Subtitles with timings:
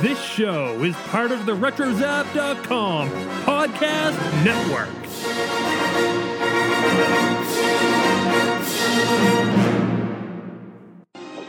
[0.00, 3.10] This show is part of the RetroZap.com
[3.44, 4.88] podcast network.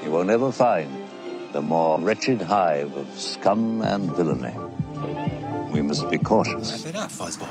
[0.03, 0.91] You will never find
[1.53, 4.53] the more wretched hive of scum and villainy.
[5.71, 6.83] We must be cautious.
[6.83, 7.47] Wrap it up, Fuzzball.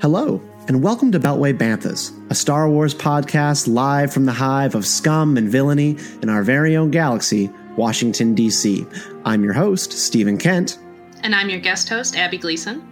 [0.00, 4.86] Hello, and welcome to Beltway Banthas, a Star Wars podcast live from the hive of
[4.86, 8.86] scum and villainy in our very own galaxy, Washington, D.C.
[9.24, 10.78] I'm your host, Stephen Kent,
[11.22, 12.86] And I'm your guest host, Abby Gleason.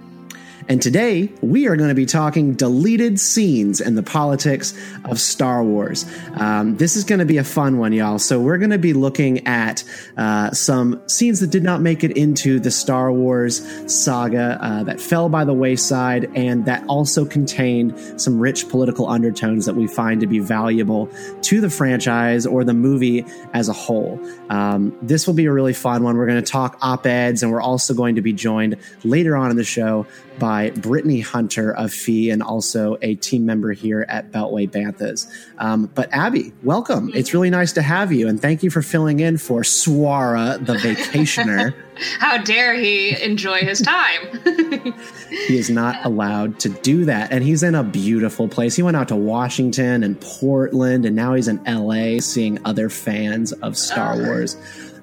[0.69, 4.75] And today we are going to be talking deleted scenes in the politics
[5.05, 6.05] of Star Wars.
[6.35, 8.19] Um, this is going to be a fun one, y'all.
[8.19, 9.85] So, we're going to be looking at
[10.17, 13.61] uh, some scenes that did not make it into the Star Wars
[13.93, 19.67] saga uh, that fell by the wayside and that also contained some rich political undertones
[19.67, 21.09] that we find to be valuable
[21.43, 24.21] to the franchise or the movie as a whole.
[24.51, 26.17] Um, this will be a really fun one.
[26.17, 29.51] We're going to talk op eds, and we're also going to be joined later on
[29.51, 30.07] in the show
[30.41, 35.31] by Brittany Hunter of Fee and also a team member here at Beltway Banthas.
[35.59, 37.13] Um, but Abby, welcome.
[37.15, 40.75] It's really nice to have you, and thank you for filling in for Swara, the
[40.75, 41.75] vacationer.
[42.19, 44.41] How dare he enjoy his time?
[45.29, 48.75] he is not allowed to do that, and he's in a beautiful place.
[48.75, 53.53] He went out to Washington and Portland, and now he's in LA seeing other fans
[53.53, 54.57] of Star Wars.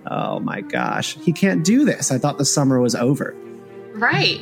[0.09, 2.11] Oh my gosh, he can't do this.
[2.11, 3.35] I thought the summer was over.
[3.93, 4.41] right.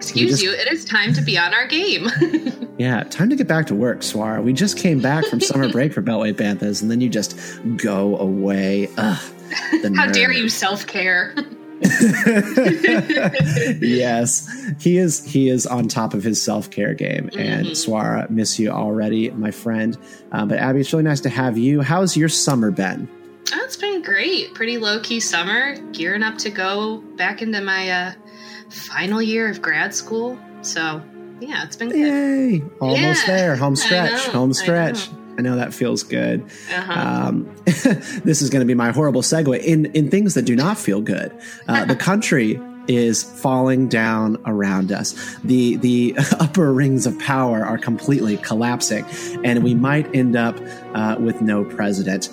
[0.00, 2.08] Excuse just- you, it is time to be on our game.
[2.80, 4.42] Yeah, time to get back to work, Swara.
[4.42, 7.38] We just came back from summer break for Beltway Banthas, and then you just
[7.76, 8.88] go away.
[8.96, 9.20] Ugh,
[9.94, 11.34] How dare you self care?
[13.82, 14.48] yes,
[14.80, 15.24] he is.
[15.24, 17.28] He is on top of his self care game.
[17.36, 19.98] And Swara, miss you already, my friend.
[20.32, 21.82] Uh, but Abby, it's really nice to have you.
[21.82, 23.08] How's your summer been?
[23.52, 24.54] Oh, it's been great.
[24.54, 25.76] Pretty low key summer.
[25.92, 28.12] Gearing up to go back into my uh,
[28.70, 30.38] final year of grad school.
[30.62, 31.02] So,
[31.40, 31.98] yeah, it's been good.
[31.98, 32.62] Yay!
[32.80, 33.56] Almost Yeah, there.
[33.56, 34.26] Home I stretch.
[34.28, 35.10] know, Home I stretch.
[35.12, 35.16] know.
[35.38, 36.42] I know that feels good.
[36.74, 36.92] Uh-huh.
[36.92, 40.76] Um, this is going to be my horrible segue in in things that do not
[40.76, 41.32] feel good.
[41.66, 45.14] Uh, the country is falling down around us.
[45.44, 49.06] The the upper rings of power are completely collapsing,
[49.44, 50.58] and we might end up
[50.94, 52.28] uh, with no president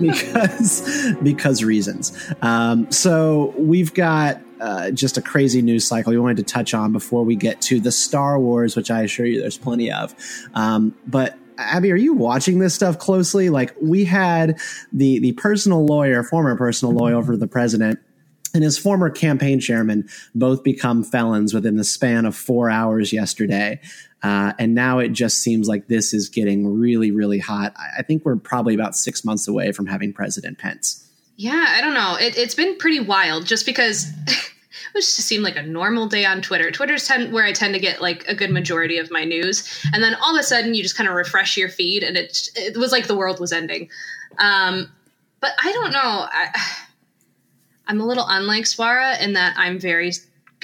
[0.00, 2.12] because because reasons.
[2.42, 4.40] Um, so we've got.
[4.62, 7.80] Uh, just a crazy news cycle we wanted to touch on before we get to
[7.80, 10.14] the Star Wars, which I assure you there's plenty of.
[10.54, 13.50] Um, but Abby, are you watching this stuff closely?
[13.50, 14.60] Like we had
[14.92, 17.98] the the personal lawyer, former personal lawyer for the president,
[18.54, 23.80] and his former campaign chairman both become felons within the span of four hours yesterday.
[24.22, 27.74] Uh, and now it just seems like this is getting really, really hot.
[27.98, 31.08] I think we're probably about six months away from having President Pence.
[31.36, 32.16] Yeah, I don't know.
[32.20, 34.06] It, it's been pretty wild just because
[34.72, 36.70] it was just seemed like a normal day on Twitter.
[36.70, 39.68] Twitter's tend, where I tend to get like a good majority of my news.
[39.92, 42.50] And then all of a sudden you just kind of refresh your feed and it,
[42.56, 43.88] it was like the world was ending.
[44.38, 44.90] Um,
[45.40, 46.26] but I don't know.
[46.30, 46.48] I,
[47.88, 50.12] I'm a little unlike Swara in that I'm very,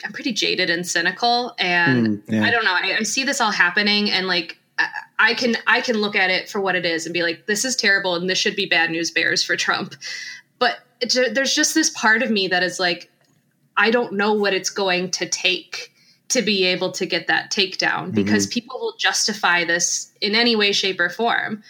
[0.04, 1.54] I'm pretty jaded and cynical.
[1.58, 2.44] And Mm, yeah.
[2.44, 2.72] I don't know.
[2.74, 6.30] I, I see this all happening and like, I- I can I can look at
[6.30, 8.66] it for what it is and be like, this is terrible and this should be
[8.66, 9.94] bad news bears for Trump
[10.60, 13.08] but it, there's just this part of me that is like
[13.78, 15.92] i don't know what it's going to take
[16.28, 18.10] to be able to get that takedown mm-hmm.
[18.12, 21.62] because people will justify this in any way shape or form.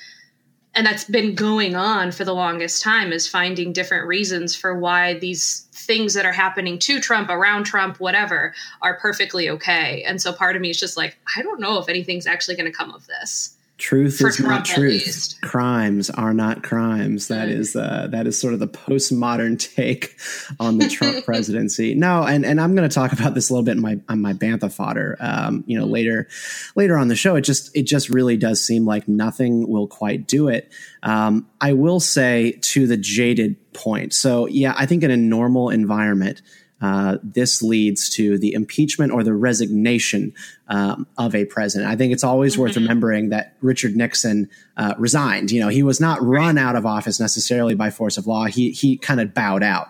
[0.75, 5.15] And that's been going on for the longest time is finding different reasons for why
[5.15, 8.53] these things that are happening to trump around trump whatever
[8.83, 10.03] are perfectly okay.
[10.03, 12.71] And so part of me is just like i don't know if anything's actually going
[12.71, 15.39] to come of this Truth For is not Trump, truth.
[15.41, 17.29] Crimes are not crimes.
[17.29, 20.19] That is uh, that is sort of the postmodern take
[20.59, 21.95] on the Trump presidency.
[21.95, 24.21] No, and, and I'm going to talk about this a little bit in my on
[24.21, 25.17] my bantha fodder.
[25.21, 26.27] Um, you know, later
[26.75, 27.37] later on the show.
[27.37, 30.73] It just it just really does seem like nothing will quite do it.
[31.05, 34.13] Um, I will say to the jaded point.
[34.13, 36.43] So yeah, I think in a normal environment.
[36.81, 40.33] Uh, this leads to the impeachment or the resignation
[40.69, 41.91] um, of a president.
[41.91, 45.51] I think it's always worth remembering that Richard Nixon uh, resigned.
[45.51, 48.45] You know, he was not run out of office necessarily by force of law.
[48.45, 49.89] He he kind of bowed out.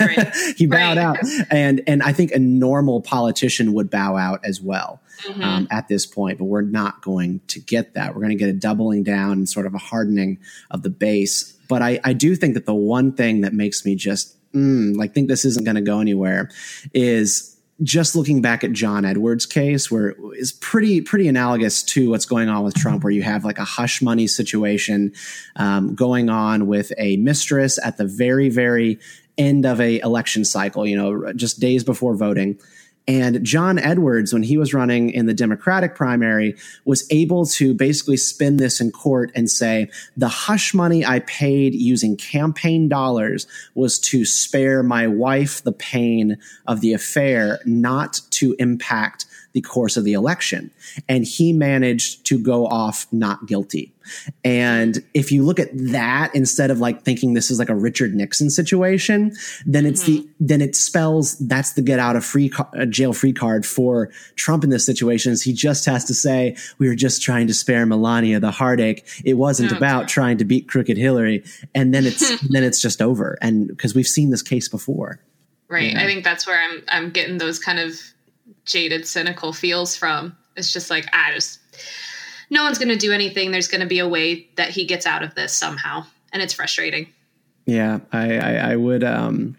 [0.00, 0.34] Right.
[0.56, 0.98] he bowed Right.
[0.98, 1.18] out,
[1.50, 5.00] and and I think a normal politician would bow out as well.
[5.40, 8.14] Um, at this point, but we're not going to get that.
[8.14, 10.38] We're going to get a doubling down and sort of a hardening
[10.72, 11.52] of the base.
[11.68, 15.14] But I, I do think that the one thing that makes me just mm, like
[15.14, 16.50] think this isn't going to go anywhere
[16.92, 22.26] is just looking back at John Edwards' case, where is pretty pretty analogous to what's
[22.26, 25.12] going on with Trump, where you have like a hush money situation
[25.56, 28.98] um, going on with a mistress at the very very
[29.36, 30.86] end of a election cycle.
[30.86, 32.58] You know, just days before voting.
[33.06, 36.56] And John Edwards, when he was running in the Democratic primary,
[36.86, 41.74] was able to basically spin this in court and say, the hush money I paid
[41.74, 48.56] using campaign dollars was to spare my wife the pain of the affair, not to
[48.58, 50.70] impact the course of the election.
[51.08, 53.94] And he managed to go off not guilty.
[54.44, 58.14] And if you look at that instead of like thinking this is like a Richard
[58.14, 59.32] Nixon situation,
[59.64, 60.26] then it's mm-hmm.
[60.26, 64.10] the then it spells that's the get out of free uh, jail free card for
[64.36, 65.32] Trump in this situation.
[65.32, 69.06] Is he just has to say we were just trying to spare Melania the heartache.
[69.24, 69.78] It wasn't okay.
[69.78, 73.38] about trying to beat crooked Hillary, and then it's then it's just over.
[73.40, 75.20] And because we've seen this case before,
[75.68, 75.88] right?
[75.88, 76.02] You know?
[76.02, 77.98] I think that's where I'm I'm getting those kind of
[78.64, 80.36] jaded, cynical feels from.
[80.56, 81.58] It's just like, I just,
[82.50, 83.50] no one's going to do anything.
[83.50, 86.04] There's going to be a way that he gets out of this somehow.
[86.32, 87.08] And it's frustrating.
[87.66, 89.56] Yeah, I, I, I would, um,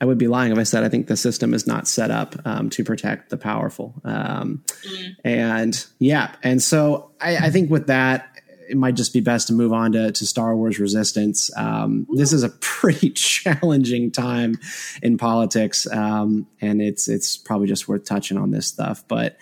[0.00, 2.36] I would be lying if I said I think the system is not set up
[2.46, 3.94] um, to protect the powerful.
[4.04, 5.16] Um, mm.
[5.24, 8.37] And yeah, and so I, I, think with that,
[8.68, 11.50] it might just be best to move on to, to Star Wars Resistance.
[11.56, 14.58] Um, this is a pretty challenging time
[15.02, 19.04] in politics, um, and it's it's probably just worth touching on this stuff.
[19.08, 19.38] But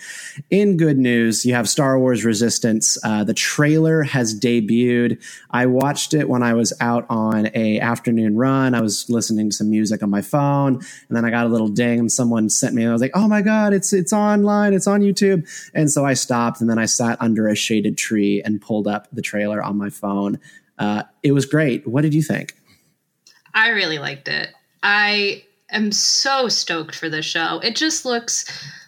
[0.51, 2.99] in good news, you have Star Wars Resistance.
[3.03, 5.23] Uh, the trailer has debuted.
[5.51, 8.75] I watched it when I was out on a afternoon run.
[8.75, 11.69] I was listening to some music on my phone, and then I got a little
[11.69, 12.83] ding, and someone sent me.
[12.83, 14.73] And I was like, "Oh my god, it's it's online!
[14.73, 18.43] It's on YouTube!" And so I stopped, and then I sat under a shaded tree
[18.45, 20.39] and pulled up the trailer on my phone.
[20.79, 21.87] Uh, it was great.
[21.87, 22.55] What did you think?
[23.55, 24.51] I really liked it.
[24.83, 27.61] I am so stoked for the show.
[27.63, 28.45] It just looks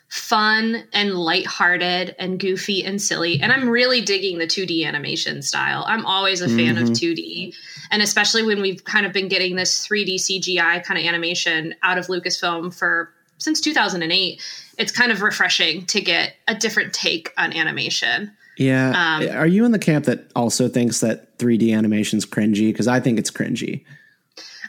[0.09, 3.41] fun and lighthearted and goofy and silly.
[3.41, 5.85] And I'm really digging the 2D animation style.
[5.87, 6.85] I'm always a fan mm-hmm.
[6.85, 7.55] of 2D.
[7.91, 11.99] And especially when we've kind of been getting this 3D CGI kind of animation out
[11.99, 14.43] of Lucasfilm for since 2008,
[14.79, 18.33] it's kind of refreshing to get a different take on animation.
[18.59, 18.89] Yeah.
[18.91, 22.71] Um, Are you in the camp that also thinks that 3D animation's cringy?
[22.71, 23.85] Because I think it's cringy.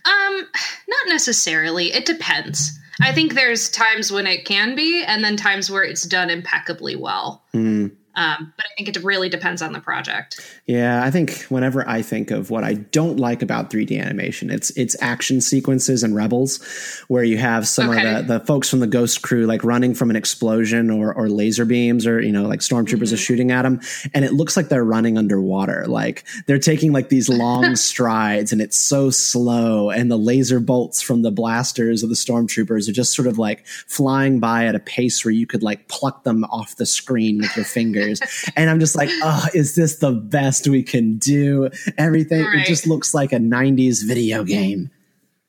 [0.05, 0.47] Um,
[0.87, 1.91] not necessarily.
[1.91, 2.79] It depends.
[3.01, 6.95] I think there's times when it can be, and then times where it's done impeccably
[6.95, 7.43] well.
[7.53, 7.95] Mm.
[8.15, 10.41] Um, but I think it really depends on the project.
[10.65, 14.71] Yeah, I think whenever I think of what I don't like about 3D animation, it's
[14.71, 16.59] it's action sequences and Rebels,
[17.07, 18.15] where you have some okay.
[18.15, 21.29] of the, the folks from the Ghost crew like running from an explosion or or
[21.29, 23.13] laser beams or you know like stormtroopers mm-hmm.
[23.13, 23.79] are shooting at them,
[24.13, 25.85] and it looks like they're running underwater.
[25.87, 31.01] Like they're taking like these long strides, and it's so slow, and the laser bolts
[31.01, 34.79] from the blasters of the stormtroopers are just sort of like flying by at a
[34.79, 37.65] pace where you could like pluck them off the screen with your
[37.99, 40.67] fingers, and I'm just like, oh, is this the best?
[40.67, 41.69] we can do.
[41.97, 42.59] Everything right.
[42.59, 44.91] it just looks like a 90s video game.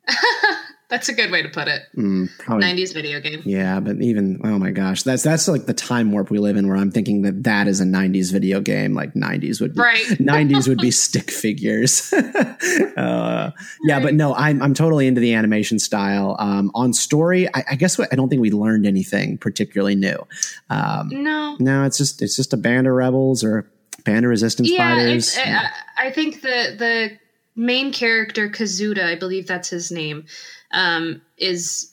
[0.90, 1.82] that's a good way to put it.
[1.96, 3.42] Mm, probably, 90s video game.
[3.44, 6.66] Yeah, but even oh my gosh, that's that's like the time warp we live in
[6.68, 8.92] where I'm thinking that that is a 90s video game.
[8.94, 10.04] Like 90s would be right.
[10.04, 12.12] 90s would be stick figures.
[12.96, 13.52] uh,
[13.84, 16.36] yeah, but no, I'm I'm totally into the animation style.
[16.38, 20.26] Um, on story, I, I guess what, I don't think we learned anything particularly new.
[20.68, 23.70] Um, no, no, it's just it's just a band of rebels or
[24.04, 25.38] band of Resistance yeah, Fighters.
[25.38, 27.18] I, I think the the
[27.56, 30.24] main character Kazuda, I believe that's his name,
[30.72, 31.92] um, is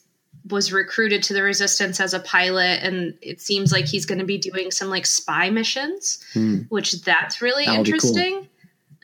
[0.50, 4.24] was recruited to the Resistance as a pilot, and it seems like he's going to
[4.24, 6.60] be doing some like spy missions, hmm.
[6.68, 8.34] which that's really That'll interesting.
[8.34, 8.48] Cool.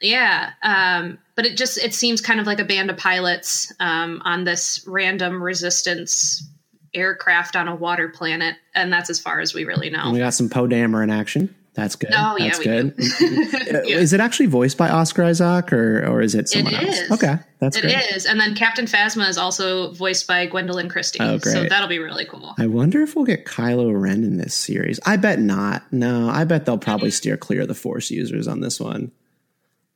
[0.00, 4.20] Yeah, um, but it just it seems kind of like a band of pilots um,
[4.24, 6.48] on this random Resistance
[6.92, 10.04] aircraft on a water planet, and that's as far as we really know.
[10.04, 11.54] And we got some Poe Dameron in action.
[11.74, 12.10] That's good.
[12.14, 12.94] Oh, That's yeah, good.
[13.74, 13.96] Uh, yeah.
[13.96, 17.00] Is it actually voiced by Oscar Isaac or or is it someone it else?
[17.00, 17.10] Is.
[17.10, 17.96] Okay, that's it great.
[18.12, 18.26] is.
[18.26, 21.18] And then Captain Phasma is also voiced by Gwendoline Christie.
[21.20, 21.52] Oh, great.
[21.52, 22.54] So that'll be really cool.
[22.58, 25.00] I wonder if we'll get Kylo Ren in this series.
[25.06, 25.90] I bet not.
[25.92, 29.10] No, I bet they'll probably steer clear of the Force users on this one.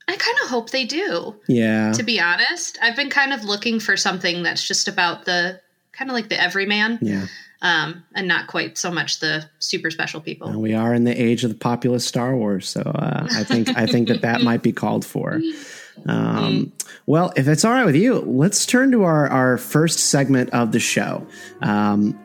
[0.09, 1.37] I kind of hope they do.
[1.47, 1.93] Yeah.
[1.93, 5.61] To be honest, I've been kind of looking for something that's just about the
[5.93, 6.99] kind of like the everyman.
[7.03, 7.27] Yeah
[7.63, 10.61] um, and not quite so much the super special people.
[10.61, 13.87] we are in the age of the populist Star Wars, so uh, I think I
[13.87, 15.41] think that that might be called for.
[16.07, 16.73] Um,
[17.07, 20.73] well, if it's all right with you, let's turn to our our first segment of
[20.73, 21.27] the show.
[21.61, 22.19] Um,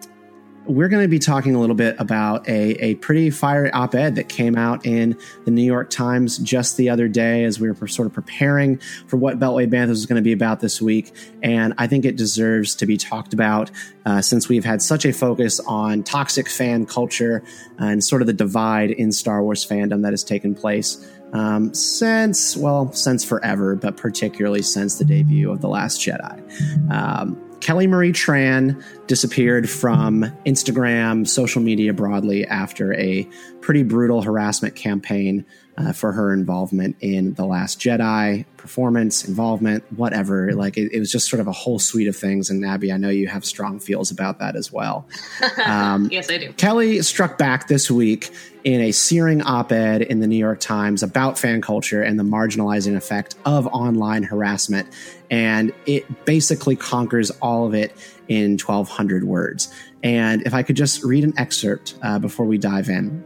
[0.65, 4.15] we're going to be talking a little bit about a, a pretty fiery op ed
[4.15, 7.87] that came out in the New York Times just the other day as we were
[7.87, 11.13] sort of preparing for what Beltway Banthas is going to be about this week.
[11.41, 13.71] And I think it deserves to be talked about
[14.05, 17.43] uh, since we've had such a focus on toxic fan culture
[17.77, 21.09] and sort of the divide in Star Wars fandom that has taken place.
[21.33, 26.91] Um, since, well, since forever, but particularly since the debut of The Last Jedi.
[26.91, 33.23] Um, Kelly Marie Tran disappeared from Instagram, social media broadly, after a
[33.61, 35.45] pretty brutal harassment campaign
[35.77, 40.51] uh, for her involvement in The Last Jedi, performance, involvement, whatever.
[40.51, 42.49] Like it, it, was just sort of a whole suite of things.
[42.49, 45.07] And Abby, I know you have strong feels about that as well.
[45.65, 46.51] Um, yes, I do.
[46.53, 48.31] Kelly struck back this week
[48.63, 52.23] in a searing op ed in the New York Times about fan culture and the
[52.23, 54.87] marginalizing effect of online harassment.
[55.29, 57.95] And it basically conquers all of it
[58.27, 59.73] in 1,200 words.
[60.01, 63.23] And if I could just read an excerpt uh, before we dive in,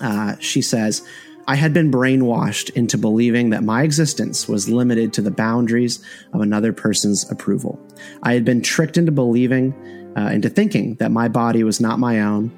[0.00, 1.06] uh, she says,
[1.46, 6.40] I had been brainwashed into believing that my existence was limited to the boundaries of
[6.40, 7.78] another person's approval.
[8.22, 9.74] I had been tricked into believing,
[10.16, 12.52] uh, into thinking that my body was not my own,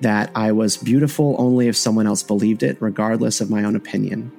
[0.00, 4.32] that I was beautiful only if someone else believed it, regardless of my own opinion.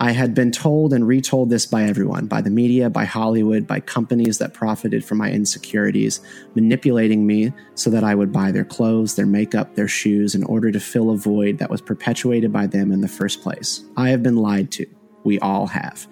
[0.00, 3.80] I had been told and retold this by everyone, by the media, by Hollywood, by
[3.80, 6.20] companies that profited from my insecurities,
[6.54, 10.70] manipulating me so that I would buy their clothes, their makeup, their shoes in order
[10.70, 13.82] to fill a void that was perpetuated by them in the first place.
[13.96, 14.86] I have been lied to.
[15.24, 16.06] We all have.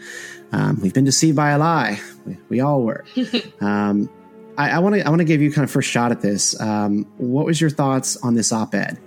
[0.50, 2.00] Um, we've been deceived by a lie.
[2.24, 3.04] We, we all were.
[3.60, 4.10] um,
[4.58, 6.58] I want to I want to give you kind of first shot at this.
[6.60, 8.98] Um, what was your thoughts on this op-ed?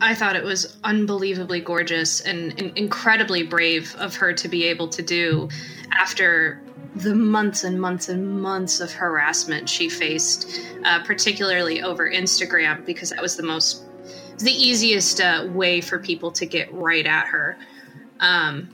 [0.00, 4.88] I thought it was unbelievably gorgeous and, and, incredibly brave of her to be able
[4.88, 5.50] to do
[5.92, 6.62] after
[6.96, 13.10] the months and months and months of harassment she faced, uh, particularly over Instagram, because
[13.10, 13.84] that was the most,
[14.38, 17.58] the easiest uh, way for people to get right at her.
[18.20, 18.70] Um,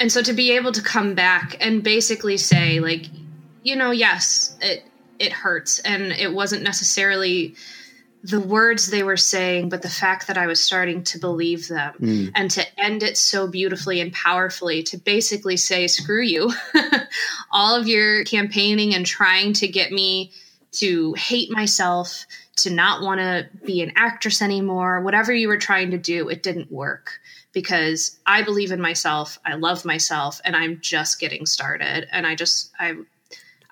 [0.00, 3.06] and so to be able to come back and basically say, like,
[3.62, 4.84] you know, yes, it
[5.18, 7.54] it hurts, and it wasn't necessarily
[8.24, 11.94] the words they were saying, but the fact that I was starting to believe them
[12.00, 12.32] mm.
[12.36, 16.52] and to end it so beautifully and powerfully to basically say, screw you.
[17.50, 20.30] All of your campaigning and trying to get me
[20.72, 22.24] to hate myself,
[22.56, 26.42] to not want to be an actress anymore, whatever you were trying to do, it
[26.42, 27.18] didn't work
[27.52, 32.06] because I believe in myself, I love myself, and I'm just getting started.
[32.10, 32.94] And I just, I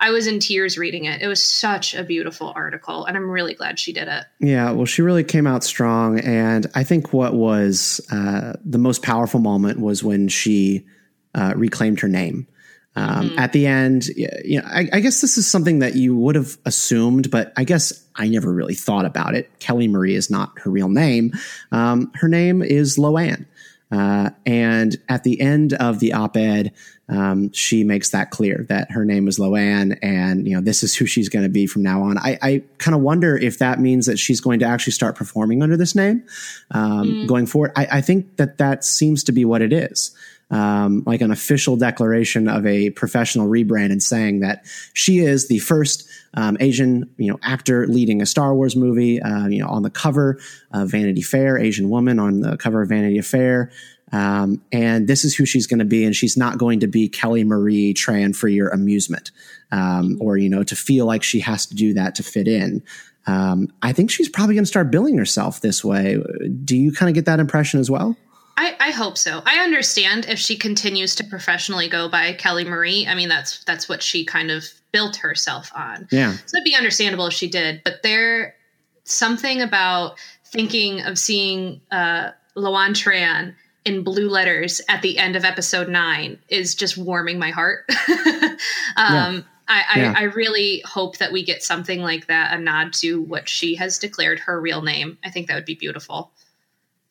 [0.01, 1.21] I was in tears reading it.
[1.21, 4.25] It was such a beautiful article, and I'm really glad she did it.
[4.39, 9.03] Yeah, well, she really came out strong, and I think what was uh, the most
[9.03, 10.87] powerful moment was when she
[11.35, 12.47] uh, reclaimed her name.
[12.95, 13.39] Um, mm-hmm.
[13.39, 16.57] At the end, you know, I, I, guess this is something that you would have
[16.65, 19.49] assumed, but I guess I never really thought about it.
[19.59, 21.31] Kelly Marie is not her real name.
[21.71, 23.45] Um, her name is Loan.
[23.91, 26.73] Uh, and at the end of the op-ed,
[27.11, 30.95] um, she makes that clear that her name is Loan, and you know this is
[30.95, 32.17] who she's going to be from now on.
[32.17, 35.61] I, I kind of wonder if that means that she's going to actually start performing
[35.61, 36.23] under this name
[36.71, 37.27] um, mm.
[37.27, 37.73] going forward.
[37.75, 40.15] I, I, think that that seems to be what it is.
[40.51, 45.59] Um, like an official declaration of a professional rebrand and saying that she is the
[45.59, 49.21] first um, Asian, you know, actor leading a Star Wars movie.
[49.21, 50.39] Uh, you know, on the cover
[50.73, 53.71] of Vanity Fair, Asian woman on the cover of Vanity Fair.
[54.11, 57.07] Um, and this is who she's going to be, and she's not going to be
[57.07, 59.31] Kelly Marie Tran for your amusement,
[59.71, 62.83] um, or you know, to feel like she has to do that to fit in.
[63.27, 66.21] Um, I think she's probably going to start billing herself this way.
[66.65, 68.17] Do you kind of get that impression as well?
[68.57, 69.41] I, I, hope so.
[69.45, 73.07] I understand if she continues to professionally go by Kelly Marie.
[73.07, 76.07] I mean, that's that's what she kind of built herself on.
[76.11, 76.33] Yeah.
[76.33, 77.81] So it'd be understandable if she did.
[77.83, 78.55] But there
[79.03, 85.89] something about thinking of seeing uh, Tran in blue letters at the end of episode
[85.89, 87.85] nine is just warming my heart.
[88.09, 88.55] um,
[88.97, 89.41] yeah.
[89.67, 90.13] I, I, yeah.
[90.17, 93.99] I, really hope that we get something like that, a nod to what she has
[93.99, 95.17] declared her real name.
[95.23, 96.31] I think that would be beautiful.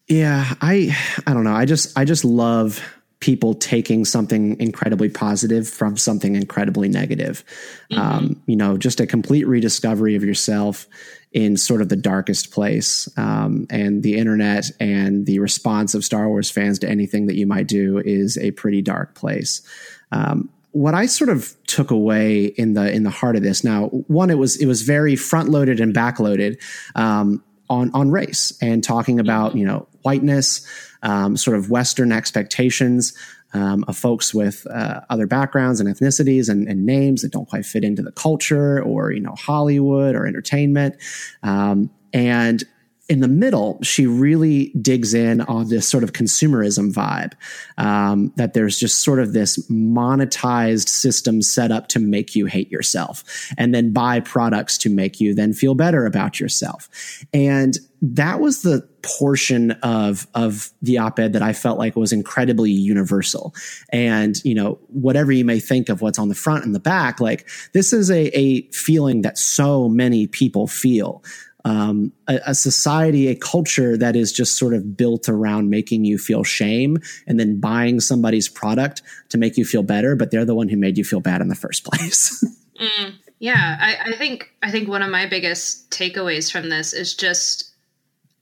[0.09, 0.95] Yeah, I
[1.27, 1.55] I don't know.
[1.55, 2.83] I just I just love
[3.21, 7.45] people taking something incredibly positive from something incredibly negative.
[7.91, 8.00] Mm-hmm.
[8.00, 10.87] Um, you know, just a complete rediscovery of yourself
[11.33, 13.09] in sort of the darkest place.
[13.17, 17.47] Um, and the internet and the response of Star Wars fans to anything that you
[17.47, 19.63] might do is a pretty dark place.
[20.11, 23.87] Um, what I sort of took away in the in the heart of this now,
[23.87, 26.61] one, it was it was very front loaded and back loaded
[26.95, 30.67] um, on on race and talking about you know whiteness,
[31.03, 33.15] um, sort of Western expectations
[33.52, 37.66] um, of folks with uh, other backgrounds and ethnicities and, and, names that don't quite
[37.66, 40.97] fit into the culture or you know Hollywood or entertainment.
[41.42, 42.64] Um, and
[43.11, 47.33] in the middle, she really digs in on this sort of consumerism vibe.
[47.76, 52.71] Um, that there's just sort of this monetized system set up to make you hate
[52.71, 53.25] yourself
[53.59, 56.88] and then buy products to make you then feel better about yourself.
[57.35, 62.71] And that was the portion of of the op-ed that I felt like was incredibly
[62.71, 63.54] universal.
[63.90, 67.21] And you know, whatever you may think of what's on the front and the back,
[67.21, 71.23] like this is a, a feeling that so many people feel
[71.64, 76.19] um, a, a, society, a culture that is just sort of built around making you
[76.19, 80.54] feel shame and then buying somebody's product to make you feel better, but they're the
[80.54, 82.42] one who made you feel bad in the first place.
[82.80, 87.14] mm, yeah, I, I think I think one of my biggest takeaways from this is
[87.14, 87.70] just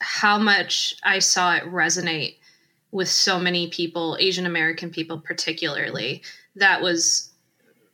[0.00, 2.36] how much I saw it resonate
[2.90, 6.22] with so many people, Asian American people particularly.
[6.56, 7.28] That was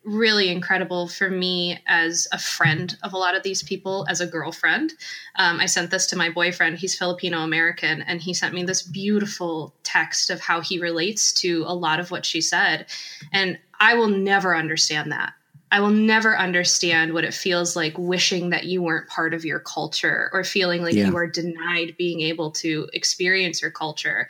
[0.04, 4.26] really incredible for me as a friend of a lot of these people, as a
[4.26, 4.92] girlfriend.
[5.37, 6.78] Um, I sent this to my boyfriend.
[6.78, 11.64] He's Filipino American, and he sent me this beautiful text of how he relates to
[11.66, 12.87] a lot of what she said.
[13.32, 15.32] And I will never understand that.
[15.75, 19.59] I will never understand what it feels like wishing that you weren't part of your
[19.59, 21.09] culture or feeling like yeah.
[21.09, 24.28] you are denied being able to experience your culture.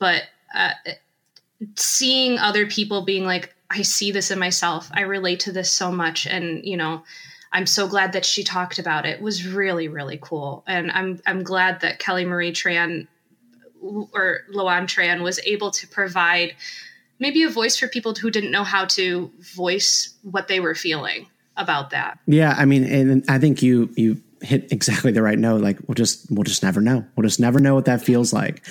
[0.00, 0.72] But uh,
[1.76, 4.90] seeing other people being like, I see this in myself.
[4.92, 6.26] I relate to this so much.
[6.26, 7.04] And, you know,
[7.52, 9.18] I'm so glad that she talked about it.
[9.18, 10.64] it was really, really cool.
[10.66, 13.06] And I'm, I'm glad that Kelly Marie Tran
[13.80, 16.56] or Loan Tran was able to provide
[17.24, 21.26] maybe a voice for people who didn't know how to voice what they were feeling
[21.56, 22.18] about that.
[22.26, 22.54] Yeah.
[22.54, 25.62] I mean, and I think you, you, hit exactly the right note.
[25.62, 27.02] Like we'll just we'll just never know.
[27.16, 28.62] We'll just never know what that feels like.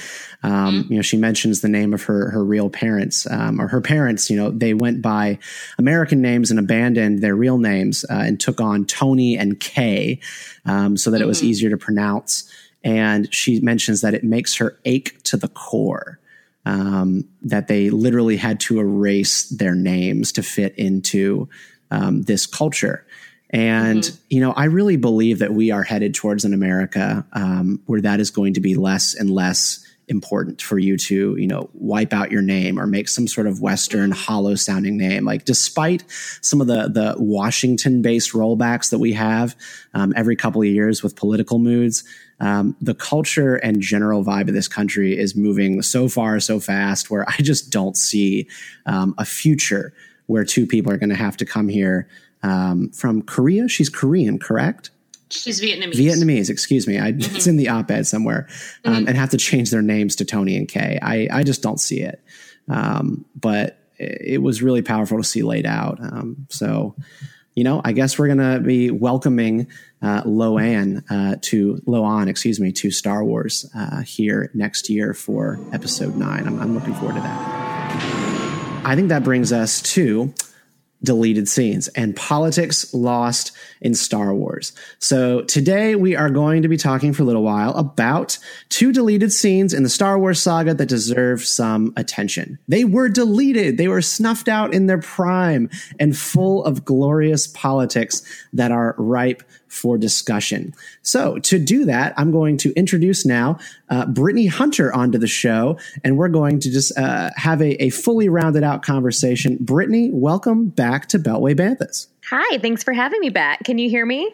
[0.44, 0.92] Um, mm-hmm.
[0.92, 4.30] You know, she mentions the name of her her real parents um, or her parents.
[4.30, 5.40] You know, they went by
[5.80, 10.20] American names and abandoned their real names uh, and took on Tony and Kay,
[10.66, 11.24] um, so that mm-hmm.
[11.24, 11.48] it was mm-hmm.
[11.48, 12.48] easier to pronounce.
[12.84, 16.20] And she mentions that it makes her ache to the core.
[16.66, 21.50] Um, that they literally had to erase their names to fit into
[21.92, 23.06] um, this culture.
[23.50, 24.16] And, mm-hmm.
[24.30, 28.20] you know, I really believe that we are headed towards an America um, where that
[28.20, 32.32] is going to be less and less important for you to, you know, wipe out
[32.32, 34.20] your name or make some sort of Western mm-hmm.
[34.20, 35.26] hollow sounding name.
[35.26, 36.04] Like, despite
[36.42, 39.56] some of the, the Washington based rollbacks that we have
[39.94, 42.04] um, every couple of years with political moods,
[42.40, 47.10] um, the culture and general vibe of this country is moving so far, so fast,
[47.10, 48.48] where I just don't see
[48.86, 49.94] um, a future
[50.26, 52.08] where two people are going to have to come here
[52.42, 53.68] um, from Korea.
[53.68, 54.90] She's Korean, correct?
[55.30, 55.94] She's Vietnamese.
[55.94, 57.00] Vietnamese, excuse me.
[57.00, 57.36] I, mm-hmm.
[57.36, 58.48] It's in the op-ed somewhere,
[58.86, 59.08] um, mm-hmm.
[59.08, 61.00] and have to change their names to Tony and Kay.
[61.02, 62.22] I, I just don't see it.
[62.70, 66.00] Um, but it was really powerful to see laid out.
[66.02, 66.96] Um, so,
[67.56, 69.68] you know, I guess we're gonna be welcoming
[70.02, 75.60] uh, Loan uh, to Loan, excuse me, to Star Wars uh, here next year for
[75.72, 76.48] Episode Nine.
[76.48, 78.82] I'm, I'm looking forward to that.
[78.86, 80.34] I think that brings us to
[81.04, 84.74] deleted scenes and politics lost in Star Wars.
[85.00, 88.38] So today we are going to be talking for a little while about
[88.70, 92.58] two deleted scenes in the Star Wars saga that deserve some attention.
[92.68, 93.78] They were deleted.
[93.78, 98.22] They were snuffed out in their prime and full of glorious politics
[98.54, 100.74] that are ripe for discussion.
[101.02, 103.58] So, to do that, I'm going to introduce now
[103.90, 107.90] uh, Brittany Hunter onto the show, and we're going to just uh, have a, a
[107.90, 109.58] fully rounded out conversation.
[109.60, 112.08] Brittany, welcome back to Beltway Banthas.
[112.30, 113.64] Hi, thanks for having me back.
[113.64, 114.32] Can you hear me?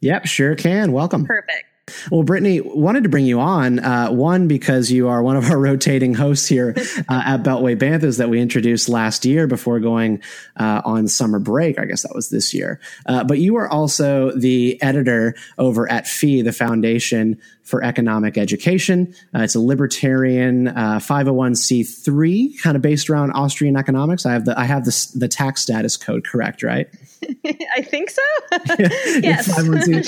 [0.00, 0.92] Yep, sure can.
[0.92, 1.24] Welcome.
[1.24, 1.69] Perfect.
[2.10, 3.78] Well, Brittany, wanted to bring you on.
[3.78, 6.74] Uh, one, because you are one of our rotating hosts here
[7.08, 10.22] uh, at Beltway Banthas that we introduced last year before going
[10.56, 11.78] uh, on summer break.
[11.78, 12.80] I guess that was this year.
[13.06, 19.14] Uh, but you are also the editor over at FEE, the Foundation for Economic Education.
[19.34, 24.26] Uh, it's a libertarian 501c3, uh, kind of based around Austrian economics.
[24.26, 26.88] I have the I have the the tax status code correct, right?
[27.74, 28.22] I think so.
[29.20, 29.44] yes,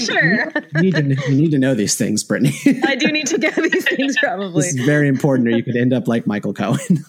[0.05, 0.53] sure.
[0.77, 2.55] You need, to, you need to know these things, Brittany.
[2.87, 4.62] I do need to know these things, probably.
[4.62, 7.05] This is very important, or you could end up like Michael Cohen.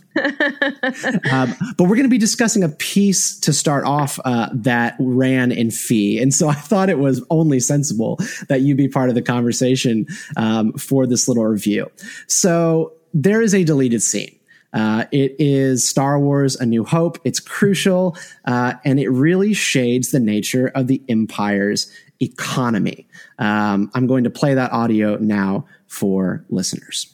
[1.31, 5.51] um, but we're going to be discussing a piece to start off uh, that ran
[5.51, 9.15] in FEE, and so I thought it was only sensible that you be part of
[9.15, 10.07] the conversation
[10.43, 11.89] um, for this little review.
[12.27, 14.37] So there is a deleted scene.
[14.73, 17.19] Uh, it is Star Wars A New Hope.
[17.23, 23.07] It's crucial, uh, and it really shades the nature of the Empire's economy.
[23.37, 27.13] Um, I'm going to play that audio now for listeners.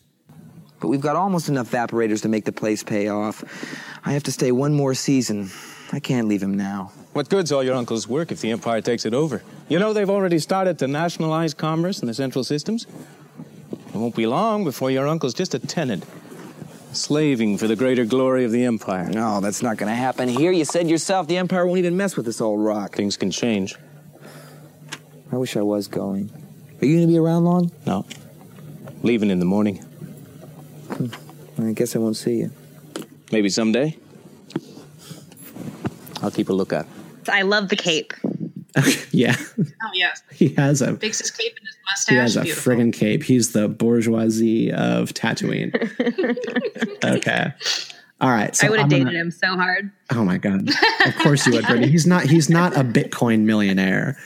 [0.79, 3.43] but we've got almost enough evaporators to make the place pay off.
[4.05, 5.49] I have to stay one more season.
[5.91, 6.91] I can't leave him now.
[7.13, 9.41] What good's all your uncle's work if the Empire takes it over?
[9.67, 12.87] You know they've already started to nationalize commerce in the Central Systems?
[13.99, 16.05] It won't be long before your uncle's just a tenant,
[16.93, 19.09] slaving for the greater glory of the Empire.
[19.09, 20.53] No, that's not going to happen here.
[20.53, 22.95] You said yourself the Empire won't even mess with this old rock.
[22.95, 23.75] Things can change.
[25.33, 26.31] I wish I was going.
[26.81, 27.73] Are you going to be around long?
[27.85, 28.05] No.
[29.03, 29.79] Leaving in the morning.
[30.93, 31.07] Hmm.
[31.67, 32.51] I guess I won't see you.
[33.33, 33.97] Maybe someday.
[36.23, 36.87] I'll keep a lookout.
[37.27, 38.13] I love the cape.
[39.11, 39.35] yeah.
[39.59, 40.21] Oh yes.
[40.31, 42.13] He has a Fix his cape and his mustache.
[42.13, 42.73] he has a Beautiful.
[42.73, 43.23] friggin' cape.
[43.23, 45.73] He's the bourgeoisie of Tatooine.
[47.03, 47.53] okay.
[48.21, 48.53] All right.
[48.53, 49.91] So I would have dated gonna- him so hard.
[50.11, 50.67] Oh my god!
[51.05, 51.87] Of course you would, Brittany.
[51.91, 52.23] He's not.
[52.23, 54.17] He's not a Bitcoin millionaire.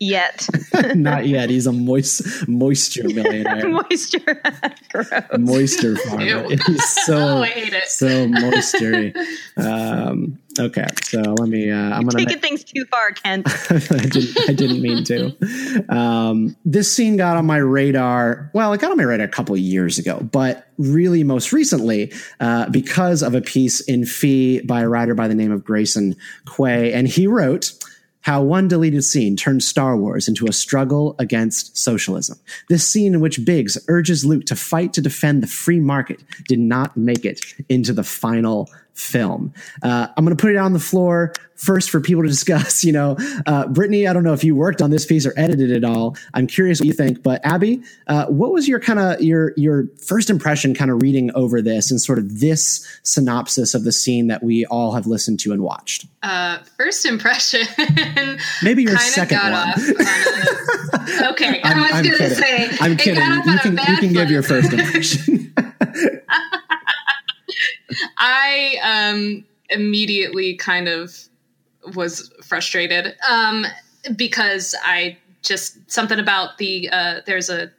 [0.00, 0.48] Yet.
[0.94, 1.50] not yet.
[1.50, 3.68] He's a moist moisture millionaire.
[3.68, 4.42] Moisture.
[4.90, 5.10] Gross.
[5.38, 6.48] Moisture farmer.
[6.48, 7.84] He's so Oh, I hate it.
[7.88, 9.14] so moistery.
[9.56, 11.70] Um, okay, so let me.
[11.70, 12.24] Uh, I'm gonna.
[12.24, 13.46] Taking things too far, Kent.
[13.70, 14.48] I didn't.
[14.48, 15.94] I didn't mean to.
[15.94, 18.50] Um, this scene got on my radar.
[18.52, 22.12] Well, it got on my radar a couple of years ago, but really most recently
[22.40, 26.16] uh, because of a piece in Fee by a writer by the name of Grayson
[26.56, 27.72] Quay, and he wrote.
[28.22, 32.40] How one deleted scene turned Star Wars into a struggle against socialism.
[32.68, 36.58] This scene in which Biggs urges Luke to fight to defend the free market did
[36.58, 39.52] not make it into the final film.
[39.82, 42.82] Uh, I'm going to put it on the floor first for people to discuss.
[42.84, 45.70] You know, uh, Brittany, I don't know if you worked on this piece or edited
[45.70, 46.16] it all.
[46.34, 47.22] I'm curious what you think.
[47.22, 51.30] But Abby, uh, what was your kind of your your first impression, kind of reading
[51.34, 55.40] over this and sort of this synopsis of the scene that we all have listened
[55.40, 56.06] to and watched?
[56.22, 57.66] Uh, first impression.
[58.62, 59.68] Maybe your second got one.
[59.68, 62.70] off on a- okay, I'm, I was gonna say.
[62.80, 63.22] I'm kidding.
[63.22, 65.52] You can you can give your first impression.
[68.18, 71.16] I um, immediately kind of
[71.94, 73.66] was frustrated um,
[74.16, 77.70] because I just something about the uh, there's a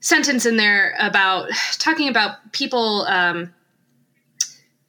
[0.00, 3.52] sentence in there about talking about people um,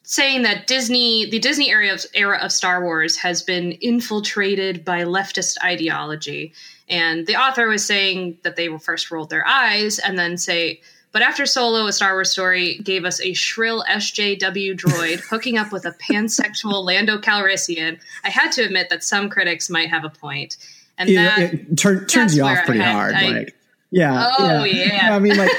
[0.03, 5.03] saying that Disney the Disney era of, era of Star Wars has been infiltrated by
[5.03, 6.53] leftist ideology,
[6.89, 10.81] and the author was saying that they first rolled their eyes and then say.
[11.17, 15.71] But after Solo, a Star Wars story gave us a shrill SJW droid hooking up
[15.71, 17.97] with a pansexual Lando Calrissian.
[18.23, 20.57] I had to admit that some critics might have a point,
[20.95, 23.15] and Yeah, that it turn, turns you off pretty had- hard.
[23.15, 23.55] I- like,
[23.91, 24.31] yeah.
[24.37, 25.15] Oh, yeah.
[25.15, 25.51] I mean, like,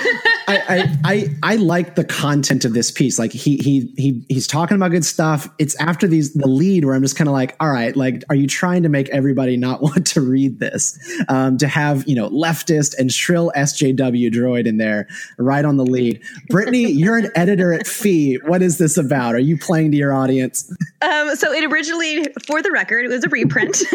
[0.47, 3.19] I, I, I, I like the content of this piece.
[3.19, 5.49] Like, he, he, he, he's talking about good stuff.
[5.59, 8.35] It's after these the lead where I'm just kind of like, all right, like, are
[8.35, 10.99] you trying to make everybody not want to read this?
[11.29, 15.85] Um, to have you know leftist and shrill SJW droid in there right on the
[15.85, 16.21] lead.
[16.49, 18.39] Brittany, you're an editor at Fee.
[18.45, 19.35] What is this about?
[19.35, 20.71] Are you playing to your audience?
[21.01, 23.77] Um, so it originally, for the record, it was a reprint,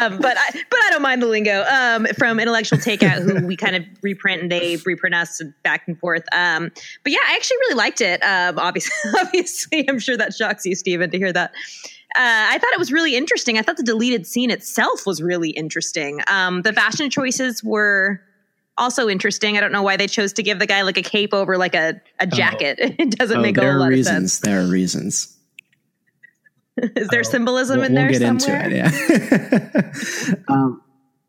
[0.00, 3.56] um, but I, but I don't mind the lingo um, from Intellectual Takeout, who we
[3.56, 6.22] kind of reprint and they reprint us back and forth.
[6.32, 6.70] Um,
[7.02, 8.22] but yeah, I actually really liked it.
[8.22, 11.50] Um, obviously, obviously, I'm sure that shocks you, Stephen, to hear that.
[12.16, 13.58] Uh, I thought it was really interesting.
[13.58, 16.20] I thought the deleted scene itself was really interesting.
[16.28, 18.20] Um, the fashion choices were
[18.78, 19.56] also interesting.
[19.56, 21.74] I don't know why they chose to give the guy like a cape over like
[21.74, 22.78] a, a jacket.
[22.80, 24.06] It doesn't Oh, make a there whole are lot reasons.
[24.08, 24.38] of sense.
[24.40, 25.36] There are reasons.
[26.96, 28.64] Is there symbolism We'll, in we'll there get somewhere?
[28.64, 30.28] into it.
[30.28, 30.34] Yeah.
[30.48, 30.82] um,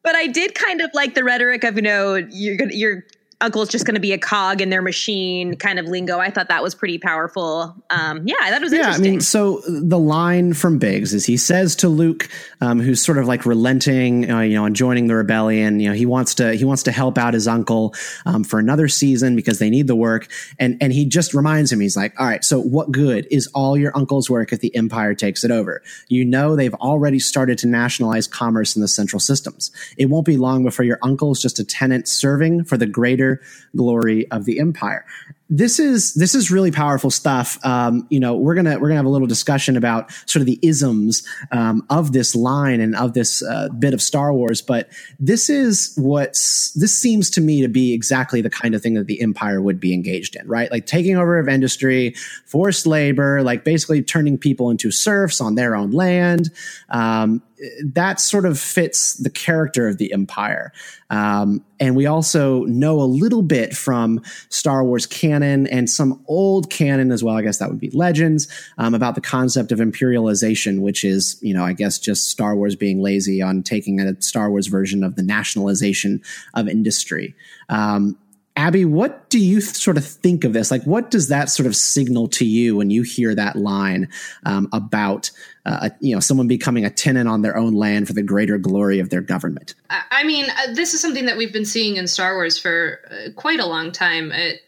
[0.03, 3.03] But I did kind of like the rhetoric of you know you're gonna your
[3.41, 6.19] uncle's just going to be a cog in their machine kind of lingo.
[6.19, 7.75] I thought that was pretty powerful.
[7.89, 9.11] Um, yeah, I thought it was Yeah, I interesting.
[9.11, 12.29] mean, so the line from Biggs is he says to Luke,
[12.61, 15.79] um, who's sort of like relenting, uh, you know, and joining the rebellion.
[15.79, 18.87] You know, he wants to he wants to help out his uncle um, for another
[18.87, 20.27] season because they need the work,
[20.59, 23.77] and and he just reminds him, he's like, all right, so what good is all
[23.77, 25.81] your uncle's work if the Empire takes it over?
[26.07, 29.71] You know, they've already started to nationalize commerce in the Central Systems.
[29.97, 33.30] It won't be long before your uncle's just a tenant serving for the greater
[33.75, 35.05] glory of the Empire
[35.51, 37.63] this is this is really powerful stuff.
[37.65, 40.57] Um, you know, we're gonna we're gonna have a little discussion about sort of the
[40.61, 44.61] isms um, of this line and of this uh, bit of Star Wars.
[44.61, 44.89] But
[45.19, 49.07] this is what's this seems to me to be exactly the kind of thing that
[49.07, 50.71] the Empire would be engaged in, right?
[50.71, 52.15] Like taking over of industry,
[52.45, 56.49] forced labor, like basically turning people into serfs on their own land.
[56.89, 57.43] Um,
[57.83, 60.71] that sort of fits the character of the Empire.
[61.09, 66.69] Um, and we also know a little bit from Star Wars canon and some old
[66.69, 67.35] canon as well.
[67.35, 68.47] I guess that would be legends
[68.77, 72.75] um, about the concept of imperialization, which is, you know, I guess just Star Wars
[72.75, 76.21] being lazy on taking a Star Wars version of the nationalization
[76.53, 77.35] of industry.
[77.69, 78.17] Um,
[78.61, 80.69] Abby, what do you sort of think of this?
[80.69, 84.07] Like, what does that sort of signal to you when you hear that line
[84.45, 85.31] um, about
[85.65, 88.99] uh, you know someone becoming a tenant on their own land for the greater glory
[88.99, 89.73] of their government?
[89.89, 93.31] I mean, uh, this is something that we've been seeing in Star Wars for uh,
[93.35, 94.31] quite a long time.
[94.31, 94.61] It,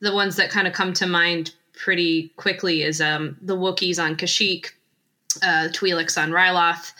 [0.00, 4.16] the ones that kind of come to mind pretty quickly is um, the Wookiees on
[4.16, 4.72] Kashyyyk,
[5.44, 6.92] uh, Twi'leks on Ryloth.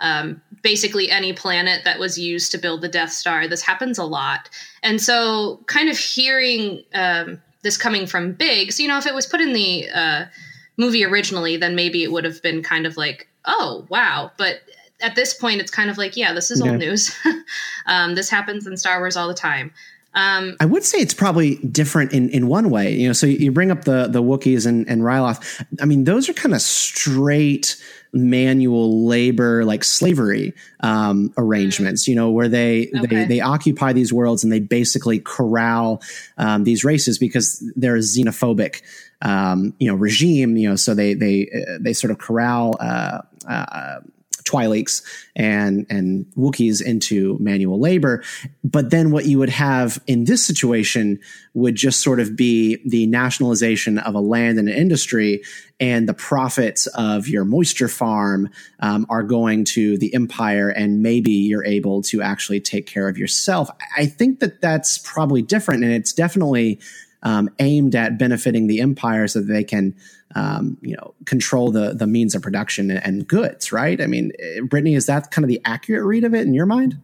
[0.00, 3.46] Um, basically, any planet that was used to build the Death Star.
[3.46, 4.48] This happens a lot,
[4.82, 9.26] and so kind of hearing um, this coming from Biggs, you know, if it was
[9.26, 10.24] put in the uh,
[10.76, 14.60] movie originally, then maybe it would have been kind of like, oh wow, but
[15.02, 17.16] at this point, it's kind of like, yeah, this is old news.
[17.86, 19.72] um, this happens in Star Wars all the time.
[20.14, 22.92] Um, I would say it's probably different in, in one way.
[22.92, 25.64] You know, so you bring up the the Wookiees and, and Ryloth.
[25.80, 27.80] I mean, those are kind of straight
[28.12, 32.08] manual labor, like slavery um, arrangements.
[32.08, 33.06] You know, where they okay.
[33.06, 36.02] they they occupy these worlds and they basically corral
[36.38, 38.82] um, these races because they're a xenophobic.
[39.22, 40.56] Um, you know, regime.
[40.56, 44.00] You know, so they they uh, they sort of corral uh, uh,
[44.50, 45.02] Twi'leks
[45.36, 48.22] and and Wookiees into manual labor.
[48.64, 51.20] But then what you would have in this situation
[51.54, 55.42] would just sort of be the nationalization of a land and an industry,
[55.78, 61.32] and the profits of your moisture farm um, are going to the empire, and maybe
[61.32, 63.70] you're able to actually take care of yourself.
[63.96, 66.80] I think that that's probably different, and it's definitely
[67.22, 69.94] um, aimed at benefiting the empire so that they can
[70.34, 74.00] um, you know, control the the means of production and goods, right?
[74.00, 74.32] I mean,
[74.64, 76.98] Brittany, is that kind of the accurate read of it in your mind?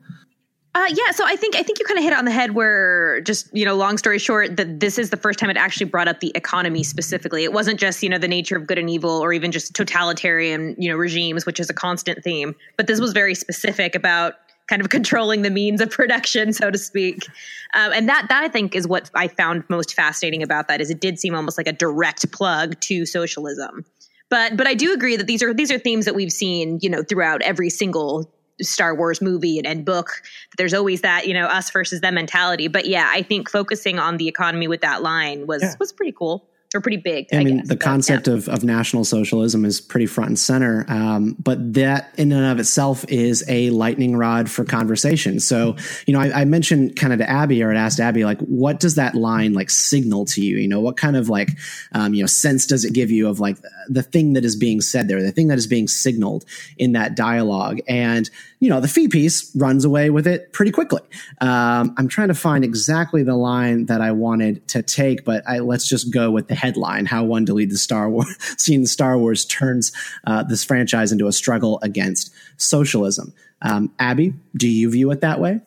[0.77, 2.51] Uh, yeah, so I think I think you kind of hit it on the head
[2.51, 5.87] where just you know, long story short, that this is the first time it actually
[5.87, 7.45] brought up the economy specifically.
[7.45, 10.77] It wasn't just you know the nature of good and evil, or even just totalitarian
[10.79, 12.55] you know regimes, which is a constant theme.
[12.77, 14.35] But this was very specific about
[14.69, 17.27] kind of controlling the means of production, so to speak.
[17.75, 20.91] Um, and that that I think is what I found most fascinating about that is
[20.91, 23.85] it did seem almost like a direct plug to socialism.
[24.29, 26.91] But but I do agree that these are these are themes that we've seen you
[26.91, 30.23] know throughout every single Star Wars movie and, and book.
[30.57, 32.69] There's always that you know us versus them mentality.
[32.69, 35.75] But yeah, I think focusing on the economy with that line was yeah.
[35.79, 37.27] was pretty cool or pretty big.
[37.33, 38.35] I, I mean, guess, the but, concept yeah.
[38.35, 40.85] of, of national socialism is pretty front and center.
[40.89, 45.41] Um, but that in and of itself is a lightning rod for conversation.
[45.41, 45.77] So,
[46.07, 48.81] you know, I, I mentioned kind of to Abby or I asked Abby, like, what
[48.81, 50.57] does that line like signal to you?
[50.57, 51.51] You know, what kind of like,
[51.93, 53.57] um, you know, sense does it give you of like
[53.89, 56.45] the thing that is being said there, the thing that is being signaled
[56.77, 57.81] in that dialogue?
[57.89, 61.03] And, you know, the fee piece runs away with it pretty quickly.
[61.41, 65.59] Um, I'm trying to find exactly the line that I wanted to take, but I,
[65.59, 69.19] let's just go with the headline: "How one deleted the Star Wars, seeing the Star
[69.19, 69.93] Wars turns
[70.27, 75.41] uh, this franchise into a struggle against socialism." Um, Abby, do you view it that
[75.41, 75.61] way?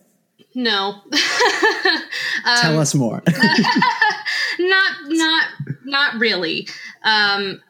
[0.56, 1.02] No.
[1.12, 3.22] um, Tell us more.
[4.60, 5.48] not, not,
[5.86, 6.68] not really.
[7.04, 7.62] Um,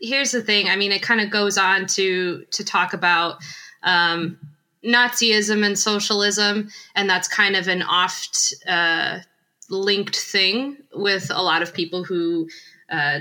[0.00, 0.68] here's the thing.
[0.68, 3.36] I mean, it kind of goes on to to talk about
[3.82, 4.38] um,
[4.84, 9.20] Nazism and socialism, and that's kind of an oft uh,
[9.70, 12.48] linked thing with a lot of people who,
[12.90, 13.20] uh,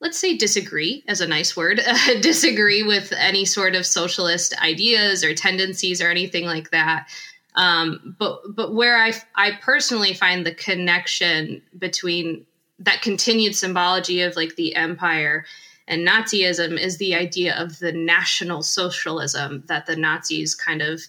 [0.00, 1.80] let's say, disagree, as a nice word,
[2.20, 7.08] disagree with any sort of socialist ideas or tendencies or anything like that.
[7.56, 12.46] Um, but but where I I personally find the connection between
[12.78, 15.44] that continued symbology of like the empire
[15.90, 21.02] and Nazism is the idea of the national socialism that the Nazis kind of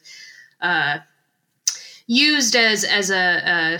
[0.59, 0.97] uh,
[2.07, 3.79] used as as a, a,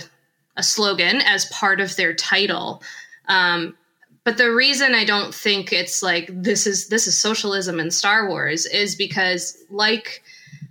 [0.56, 2.82] a slogan as part of their title.
[3.26, 3.76] Um,
[4.24, 8.28] but the reason I don't think it's like this is this is socialism in Star
[8.28, 10.22] Wars is because like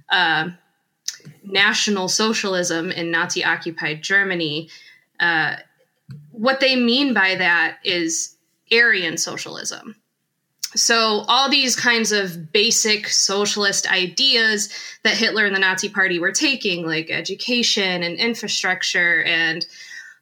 [0.10, 0.50] uh,
[1.44, 4.70] national socialism in Nazi occupied Germany,
[5.20, 5.58] uh,
[6.32, 8.38] what they mean by that is
[8.72, 9.98] Aryan socialism.
[10.75, 14.69] So, all these kinds of basic socialist ideas
[15.03, 19.65] that Hitler and the Nazi Party were taking, like education and infrastructure and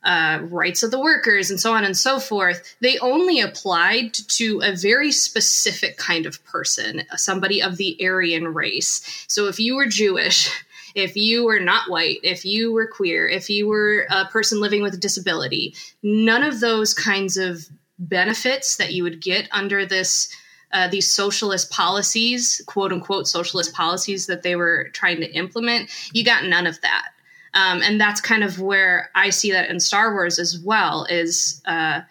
[0.03, 4.61] uh, rights of the workers and so on and so forth, they only applied to
[4.63, 9.25] a very specific kind of person, somebody of the Aryan race.
[9.27, 10.49] So, if you were Jewish,
[10.95, 14.81] if you were not white, if you were queer, if you were a person living
[14.81, 20.33] with a disability, none of those kinds of benefits that you would get under this
[20.71, 26.23] uh, these socialist policies, quote unquote socialist policies that they were trying to implement, you
[26.23, 27.09] got none of that.
[27.55, 31.05] Um, and that's kind of where I see that in Star Wars as well.
[31.09, 32.01] Is uh,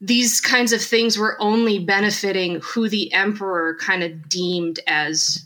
[0.00, 5.44] these kinds of things were only benefiting who the emperor kind of deemed as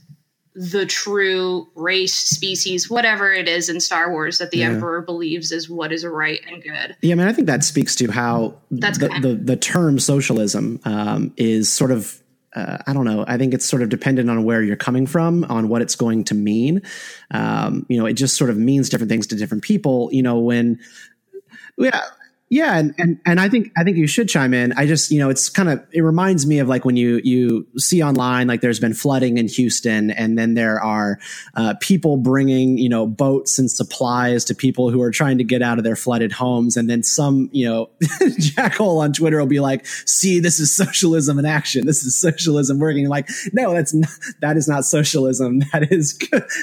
[0.59, 4.71] the true race, species, whatever it is in Star Wars that the Yeah.
[4.71, 6.97] Emperor believes is what is right and good.
[7.01, 10.81] Yeah, I mean, I think that speaks to how That's the, the the term socialism
[10.85, 12.21] um, is sort of.
[12.57, 13.25] Uh, I don't know.
[13.29, 16.25] I think it's sort of dependent on where you're coming from, on what it's going
[16.25, 16.83] to mean.
[17.31, 20.09] Um, you know, it just sort of means different things to different people.
[20.13, 20.81] You know, when
[21.77, 22.01] yeah,
[22.51, 24.73] yeah, and, and and I think I think you should chime in.
[24.73, 27.67] I just you know it's kind of it reminds me of like when you you
[27.77, 31.19] see online like there's been flooding in Houston, and then there are
[31.57, 35.61] uh, people bringing you know boats and supplies to people who are trying to get
[35.61, 39.61] out of their flooded homes, and then some you know jackhole on Twitter will be
[39.61, 41.85] like, "See, this is socialism in action.
[41.85, 45.63] This is socialism working." Like, no, that's not, that is not socialism.
[45.73, 46.19] That is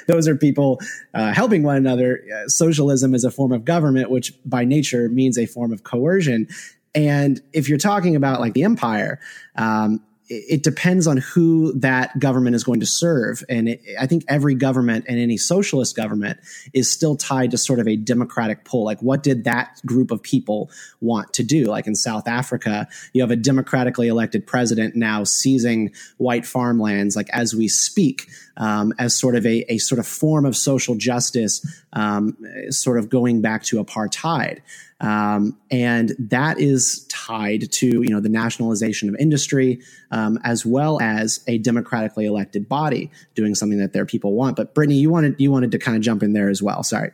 [0.08, 0.80] those are people
[1.13, 2.21] uh, helping one another.
[2.34, 6.47] Uh, socialism is a form of government, which by nature means a form of coercion.
[6.93, 9.19] And if you're talking about like the empire,
[9.55, 13.43] um, it, it depends on who that government is going to serve.
[13.49, 16.39] And it, I think every government and any socialist government
[16.73, 18.85] is still tied to sort of a democratic pull.
[18.85, 21.65] Like, what did that group of people want to do?
[21.65, 27.29] Like in South Africa, you have a democratically elected president now seizing white farmlands, like
[27.31, 31.83] as we speak, um, as sort of a, a sort of form of social justice,
[31.93, 32.38] um,
[32.69, 34.61] sort of going back to apartheid.
[35.01, 39.81] Um, and that is tied to you know the nationalization of industry
[40.12, 44.55] um, as well as a democratically elected body doing something that their people want.
[44.55, 46.81] But Brittany, you wanted you wanted to kind of jump in there as well.
[46.84, 47.12] Sorry.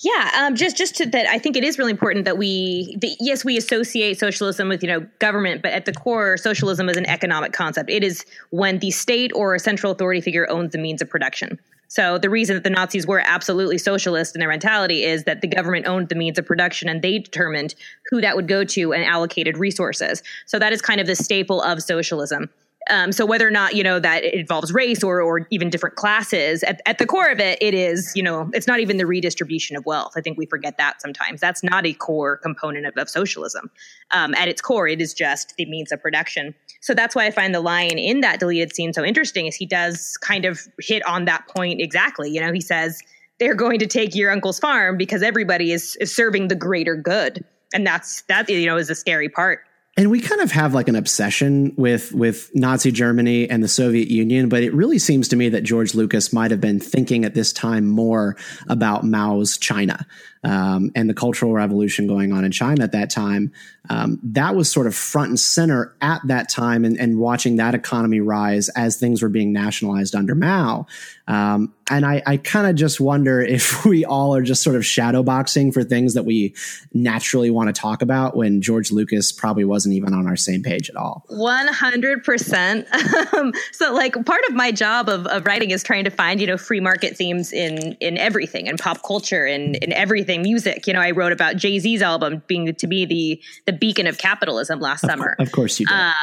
[0.00, 3.16] Yeah, um, just just to that, I think it is really important that we, that
[3.18, 7.06] yes, we associate socialism with you know government, but at the core, socialism is an
[7.06, 7.90] economic concept.
[7.90, 11.58] It is when the state or a central authority figure owns the means of production.
[11.88, 15.48] So the reason that the Nazis were absolutely socialist in their mentality is that the
[15.48, 17.74] government owned the means of production and they determined
[18.10, 20.22] who that would go to and allocated resources.
[20.46, 22.50] So that is kind of the staple of socialism.
[22.90, 25.96] Um, so whether or not you know that it involves race or or even different
[25.96, 29.06] classes, at, at the core of it, it is you know it's not even the
[29.06, 30.12] redistribution of wealth.
[30.16, 31.40] I think we forget that sometimes.
[31.40, 33.70] That's not a core component of, of socialism.
[34.10, 36.54] Um, at its core, it is just the means of production.
[36.80, 39.46] So that's why I find the line in that deleted scene so interesting.
[39.46, 42.30] Is he does kind of hit on that point exactly.
[42.30, 43.00] You know, he says
[43.38, 47.44] they're going to take your uncle's farm because everybody is is serving the greater good,
[47.72, 49.60] and that's that you know is the scary part.
[49.98, 54.06] And we kind of have like an obsession with with Nazi Germany and the Soviet
[54.06, 57.34] Union, but it really seems to me that George Lucas might have been thinking at
[57.34, 58.36] this time more
[58.68, 60.06] about Mao's China
[60.44, 63.52] um, and the Cultural Revolution going on in China at that time.
[63.90, 67.74] Um, that was sort of front and center at that time, and, and watching that
[67.74, 70.86] economy rise as things were being nationalized under Mao.
[71.26, 74.82] Um, and I, I kind of just wonder if we all are just sort of
[74.82, 76.54] shadowboxing for things that we
[76.92, 80.90] naturally want to talk about when George Lucas probably wasn't even on our same page
[80.90, 81.24] at all.
[81.28, 82.86] One hundred percent.
[83.36, 86.46] Um, So, like, part of my job of, of writing is trying to find, you
[86.46, 90.86] know, free market themes in in everything, in pop culture, in in everything, music.
[90.86, 94.18] You know, I wrote about Jay Z's album being to be the the beacon of
[94.18, 95.36] capitalism last summer.
[95.38, 95.94] Of course you did.
[95.94, 96.14] Um,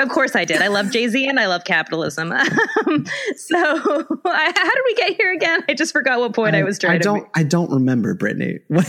[0.00, 0.62] of course I did.
[0.62, 2.32] I love Jay Z and I love capitalism.
[2.86, 3.04] Um,
[3.36, 3.56] so,
[4.24, 5.64] I, how did we get here again?
[5.68, 7.28] I just forgot what point I, was trying I don't.
[7.34, 8.60] I don't remember, Brittany.
[8.68, 8.86] What,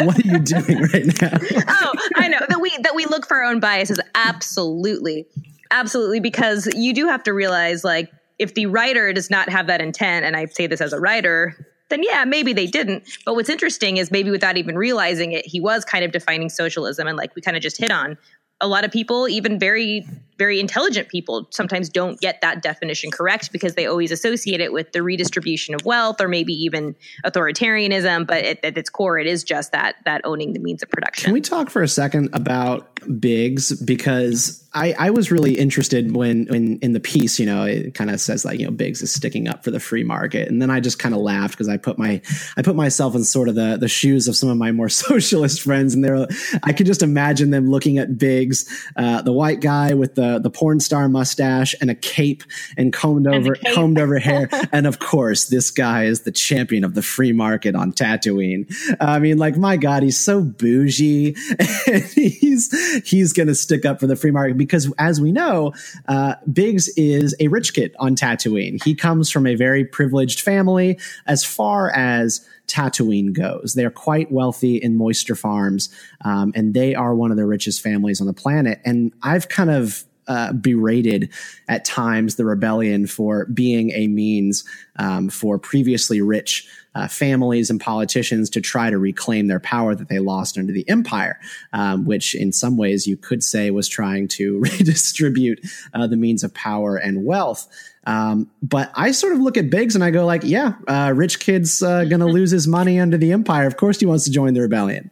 [0.00, 1.36] what are you doing right now?
[1.68, 3.98] oh, I know that we that we look for our own biases.
[4.14, 5.26] Absolutely,
[5.70, 9.80] absolutely, because you do have to realize, like, if the writer does not have that
[9.80, 11.56] intent, and I say this as a writer,
[11.90, 13.04] then yeah, maybe they didn't.
[13.24, 17.06] But what's interesting is maybe without even realizing it, he was kind of defining socialism,
[17.06, 18.16] and like we kind of just hit on.
[18.60, 20.06] A lot of people, even very,
[20.38, 24.92] very intelligent people, sometimes don't get that definition correct because they always associate it with
[24.92, 26.94] the redistribution of wealth or maybe even
[27.24, 28.26] authoritarianism.
[28.26, 31.24] But at, at its core, it is just that that owning the means of production.
[31.24, 33.72] Can we talk for a second about Biggs?
[33.82, 38.10] Because I, I was really interested when, when in the piece, you know, it kind
[38.10, 40.48] of says like, you know, Biggs is sticking up for the free market.
[40.48, 42.20] And then I just kind of laughed because I put my,
[42.56, 45.62] I put myself in sort of the, the shoes of some of my more socialist
[45.62, 45.94] friends.
[45.94, 46.26] And they're,
[46.64, 50.50] I could just imagine them looking at Biggs, uh, the white guy with the, the
[50.50, 52.42] porn star mustache and a cape
[52.76, 54.48] and combed And over, combed over hair.
[54.72, 58.72] and of course, this guy is the champion of the free market on Tatooine.
[59.00, 61.36] I mean, like, my God, he's so bougie.
[61.86, 62.72] and he's
[63.06, 65.72] he's going to stick up for the free market because, as we know,
[66.08, 68.82] uh, Biggs is a rich kid on Tatooine.
[68.82, 73.74] He comes from a very privileged family as far as Tatooine goes.
[73.74, 75.88] They're quite wealthy in moisture farms,
[76.24, 78.80] um, and they are one of the richest families on the planet.
[78.84, 81.30] And I've kind of uh, berated
[81.68, 84.64] at times the rebellion for being a means
[84.96, 90.08] um, for previously rich uh, families and politicians to try to reclaim their power that
[90.08, 91.40] they lost under the empire,
[91.72, 95.60] um, which in some ways you could say was trying to redistribute
[95.92, 97.66] uh, the means of power and wealth.
[98.06, 101.40] Um, but I sort of look at Biggs and I go like, yeah, uh, rich
[101.40, 103.66] kid's uh, going to lose his money under the empire.
[103.66, 105.10] Of course he wants to join the rebellion.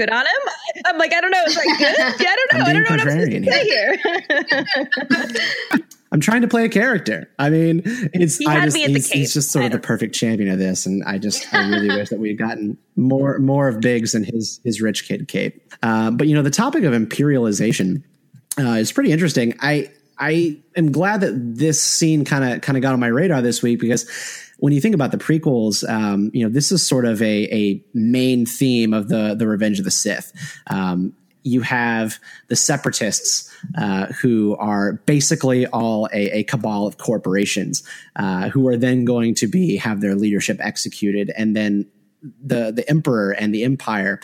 [0.00, 0.82] Good on him.
[0.86, 1.42] I'm like, I don't know.
[1.44, 1.98] It's like good.
[2.24, 2.64] Yeah, I don't know.
[2.64, 3.64] I don't know what I'm supposed to say
[5.70, 5.80] here.
[6.12, 7.30] I'm trying to play a character.
[7.38, 9.78] I mean, it's He I just, me at the he's, he's just sort of the
[9.78, 13.38] perfect champion of this, and I just I really wish that we had gotten more
[13.40, 15.70] more of Biggs and his his rich kid cape.
[15.82, 18.02] Uh, but you know, the topic of imperialization
[18.58, 19.54] uh, is pretty interesting.
[19.60, 23.42] I I am glad that this scene kind of kind of got on my radar
[23.42, 24.10] this week because
[24.60, 27.84] when you think about the prequels, um, you know, this is sort of a a
[27.92, 30.32] main theme of the the Revenge of the Sith.
[30.68, 37.82] Um, you have the separatists uh, who are basically all a, a cabal of corporations
[38.16, 41.86] uh, who are then going to be have their leadership executed and then
[42.44, 44.20] the the emperor and the empire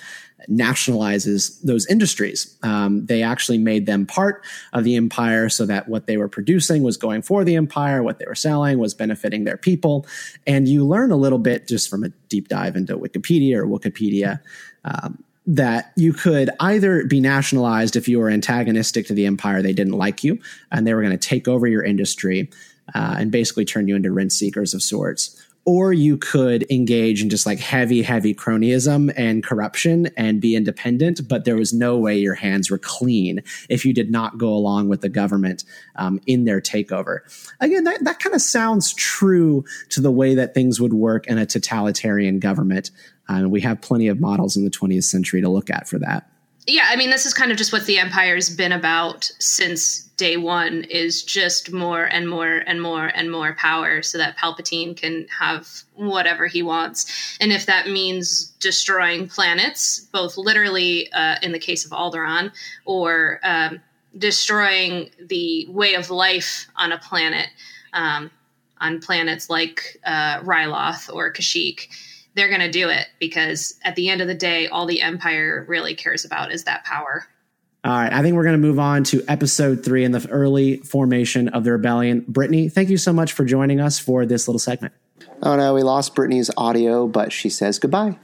[0.49, 2.57] nationalizes those industries.
[2.63, 6.83] Um, they actually made them part of the empire so that what they were producing
[6.83, 10.07] was going for the empire, what they were selling was benefiting their people.
[10.47, 14.41] And you learn a little bit just from a deep dive into Wookieepedia or Wikipedia.
[14.85, 19.73] Um, that you could either be nationalized if you were antagonistic to the empire, they
[19.73, 20.41] didn't like you,
[20.73, 22.51] and they were going to take over your industry
[22.95, 25.46] uh, and basically turn you into rent seekers of sorts.
[25.67, 31.29] Or you could engage in just like heavy, heavy cronyism and corruption and be independent,
[31.29, 34.89] but there was no way your hands were clean if you did not go along
[34.89, 35.65] with the government
[35.97, 37.19] um, in their takeover.
[37.61, 41.37] Again, that, that kind of sounds true to the way that things would work in
[41.37, 42.93] a totalitarian government.
[43.29, 46.31] And we have plenty of models in the 20th century to look at for that.
[46.67, 50.37] Yeah i mean this is kind of just what the empire's been about since day
[50.37, 55.27] one is just more and more and more and more power so that palpatine can
[55.29, 57.37] have whatever he wants.
[57.41, 62.53] And if that means destroying planets both literally uh, in the case of alderaan
[62.85, 63.81] or um,
[64.17, 67.49] destroying the way of life on a planet
[67.93, 68.31] um,
[68.81, 71.89] on planets like uh, ryloth or kashyyyk
[72.37, 75.65] they're going to do it because at the end of the day, all the Empire
[75.67, 77.27] really cares about is that power.
[77.83, 80.79] All right, I think we're going to move on to episode three in the early
[80.79, 82.25] formation of the rebellion.
[82.29, 84.93] Brittany, thank you so much for joining us for this little segment.
[85.43, 88.19] Oh no, we lost Brittany's audio, but she says goodbye.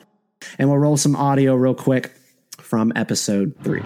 [0.58, 2.12] And we'll roll some audio real quick
[2.58, 3.82] from episode three.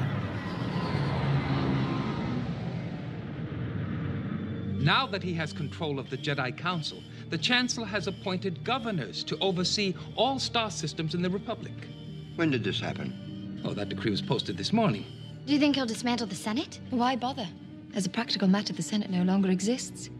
[4.86, 9.38] Now that he has control of the Jedi Council, the Chancellor has appointed governors to
[9.38, 11.72] oversee all star systems in the Republic.
[12.36, 13.60] When did this happen?
[13.64, 15.04] Oh, that decree was posted this morning.
[15.46, 16.80] Do you think he'll dismantle the Senate?
[16.90, 17.48] Why bother?
[17.94, 20.10] As a practical matter, the Senate no longer exists.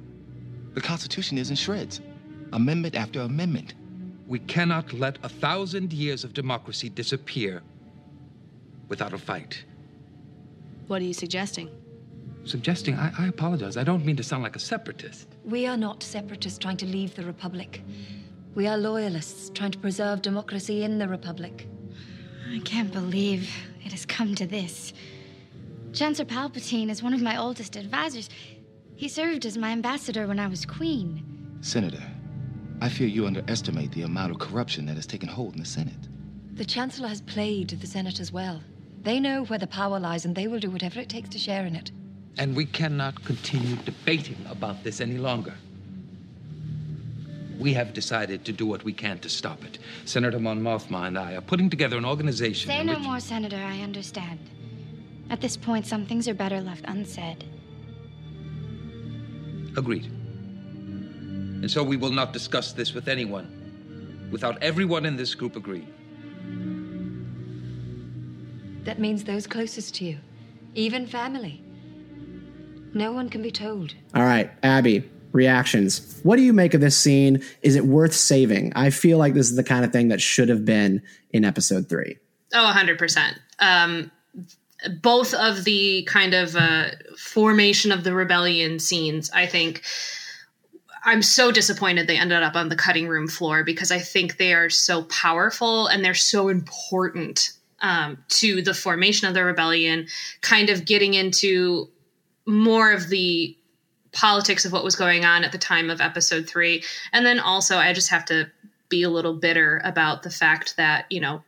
[0.74, 2.00] The Constitution is in shreds.
[2.52, 3.74] Amendment after amendment.
[4.26, 7.62] We cannot let a thousand years of democracy disappear
[8.88, 9.64] without a fight.
[10.86, 11.70] What are you suggesting?
[12.44, 13.76] Suggesting, I, I apologize.
[13.76, 15.35] I don't mean to sound like a separatist.
[15.46, 17.80] We are not separatists trying to leave the Republic.
[18.56, 21.68] We are loyalists trying to preserve democracy in the Republic.
[22.52, 23.48] I can't believe
[23.84, 24.92] it has come to this.
[25.92, 28.28] Chancellor Palpatine is one of my oldest advisors.
[28.96, 31.24] He served as my ambassador when I was queen.
[31.60, 32.02] Senator,
[32.80, 36.08] I fear you underestimate the amount of corruption that has taken hold in the Senate.
[36.54, 38.60] The Chancellor has played the Senate as well.
[39.02, 41.66] They know where the power lies, and they will do whatever it takes to share
[41.66, 41.92] in it.
[42.38, 45.54] And we cannot continue debating about this any longer.
[47.58, 49.78] We have decided to do what we can to stop it.
[50.04, 52.68] Senator Mon Mothma and I are putting together an organization.
[52.68, 53.56] Say no which- more, Senator.
[53.56, 54.38] I understand.
[55.30, 57.44] At this point, some things are better left unsaid.
[59.76, 60.04] Agreed.
[60.04, 65.92] And so we will not discuss this with anyone without everyone in this group agreeing.
[68.84, 70.18] That means those closest to you,
[70.74, 71.62] even family.
[72.96, 73.94] No one can be told.
[74.14, 76.18] All right, Abby, reactions.
[76.22, 77.42] What do you make of this scene?
[77.60, 78.72] Is it worth saving?
[78.74, 81.90] I feel like this is the kind of thing that should have been in episode
[81.90, 82.16] three.
[82.54, 83.34] Oh, 100%.
[83.58, 84.10] Um,
[85.02, 86.86] both of the kind of uh,
[87.18, 89.82] formation of the rebellion scenes, I think.
[91.04, 94.54] I'm so disappointed they ended up on the cutting room floor because I think they
[94.54, 100.06] are so powerful and they're so important um, to the formation of the rebellion,
[100.40, 101.90] kind of getting into
[102.46, 103.56] more of the
[104.12, 106.82] politics of what was going on at the time of episode three.
[107.12, 108.50] And then also, I just have to
[108.88, 111.42] be a little bitter about the fact that, you know,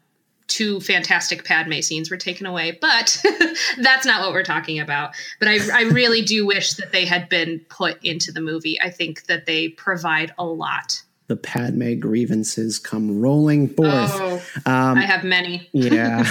[0.49, 3.22] two fantastic Padme scenes were taken away, but
[3.78, 5.14] that's not what we're talking about.
[5.38, 8.80] But I, I really do wish that they had been put into the movie.
[8.80, 13.89] I think that they provide a lot the Padme grievances come rolling forth.
[13.89, 15.68] Oh, Um, I have many.
[15.74, 16.24] yeah,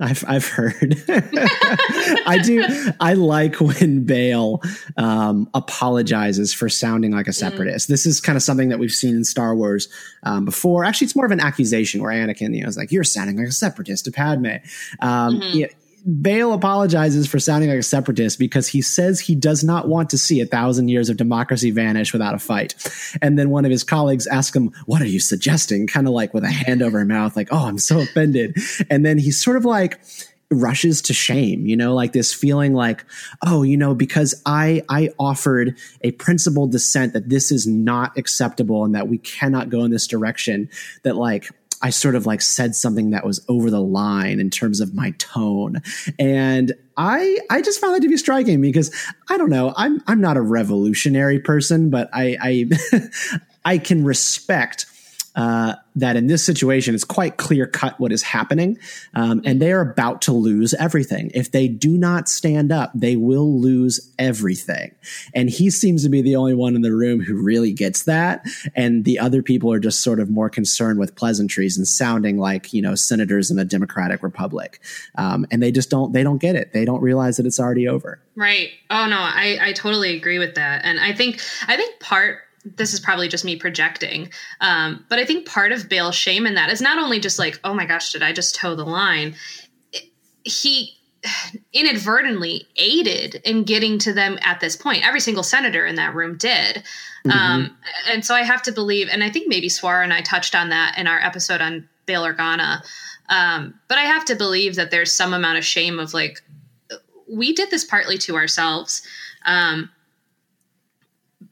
[0.00, 1.02] I've I've heard.
[1.08, 2.64] I do.
[3.00, 4.62] I like when Bail
[4.96, 7.88] um, apologizes for sounding like a separatist.
[7.88, 9.88] This is kind of something that we've seen in Star Wars
[10.22, 10.84] um, before.
[10.84, 13.48] Actually, it's more of an accusation where Anakin, you know, is like, "You're sounding like
[13.48, 14.56] a separatist to Padme."
[15.00, 15.66] Um, yeah,
[16.20, 20.18] Bail apologizes for sounding like a separatist because he says he does not want to
[20.18, 22.74] see a thousand years of democracy vanish without a fight.
[23.20, 25.86] And then one of his colleagues asks him, What are you suggesting?
[25.86, 28.56] Kind of like with a hand over her mouth, like, Oh, I'm so offended.
[28.88, 30.00] And then he's sort of like,
[30.50, 33.04] rushes to shame you know like this feeling like
[33.44, 38.84] oh you know because i i offered a principled dissent that this is not acceptable
[38.84, 40.68] and that we cannot go in this direction
[41.02, 41.50] that like
[41.82, 45.12] I sort of like said something that was over the line in terms of my
[45.18, 45.82] tone.
[46.18, 48.94] And I I just found that to be striking because
[49.28, 53.00] I don't know, I'm I'm not a revolutionary person, but I I
[53.64, 54.86] I can respect
[55.36, 58.78] uh, that in this situation, it's quite clear cut what is happening.
[59.14, 61.30] Um, and they are about to lose everything.
[61.34, 64.94] If they do not stand up, they will lose everything.
[65.34, 68.46] And he seems to be the only one in the room who really gets that.
[68.74, 72.72] And the other people are just sort of more concerned with pleasantries and sounding like,
[72.72, 74.80] you know, senators in a democratic republic.
[75.16, 76.72] Um, and they just don't, they don't get it.
[76.72, 78.20] They don't realize that it's already over.
[78.36, 78.70] Right.
[78.90, 80.84] Oh no, I, I totally agree with that.
[80.84, 82.40] And I think I think part
[82.74, 84.30] this is probably just me projecting.
[84.60, 87.60] Um, but I think part of Bail's shame in that is not only just like,
[87.62, 89.34] oh my gosh, did I just toe the line?
[90.42, 90.92] He
[91.72, 95.06] inadvertently aided in getting to them at this point.
[95.06, 96.84] Every single senator in that room did.
[97.24, 97.32] Mhm.
[97.32, 97.76] Um,
[98.08, 100.68] and so I have to believe, and I think maybe Swara and I touched on
[100.70, 102.82] that in our episode on Bail Organa.
[103.28, 106.40] Um, but I have to believe that there's some amount of shame of like,
[107.28, 109.02] we did this partly to ourselves.
[109.44, 109.90] Um,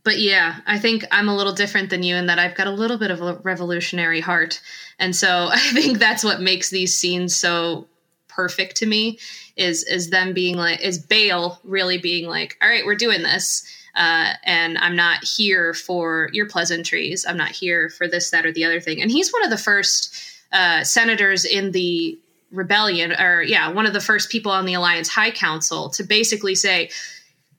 [0.05, 2.71] but yeah, I think I'm a little different than you in that I've got a
[2.71, 4.61] little bit of a revolutionary heart.
[4.99, 7.89] And so I think that's what makes these scenes so
[8.29, 9.19] perfect to me
[9.57, 13.65] is is them being like is Bail really being like, all right, we're doing this.
[13.95, 17.25] Uh, and I'm not here for your pleasantries.
[17.25, 19.01] I'm not here for this, that, or the other thing.
[19.01, 20.13] And he's one of the first
[20.51, 22.19] uh, senators in the
[22.51, 26.57] rebellion, or yeah, one of the first people on the Alliance High Council to basically
[26.57, 26.91] say,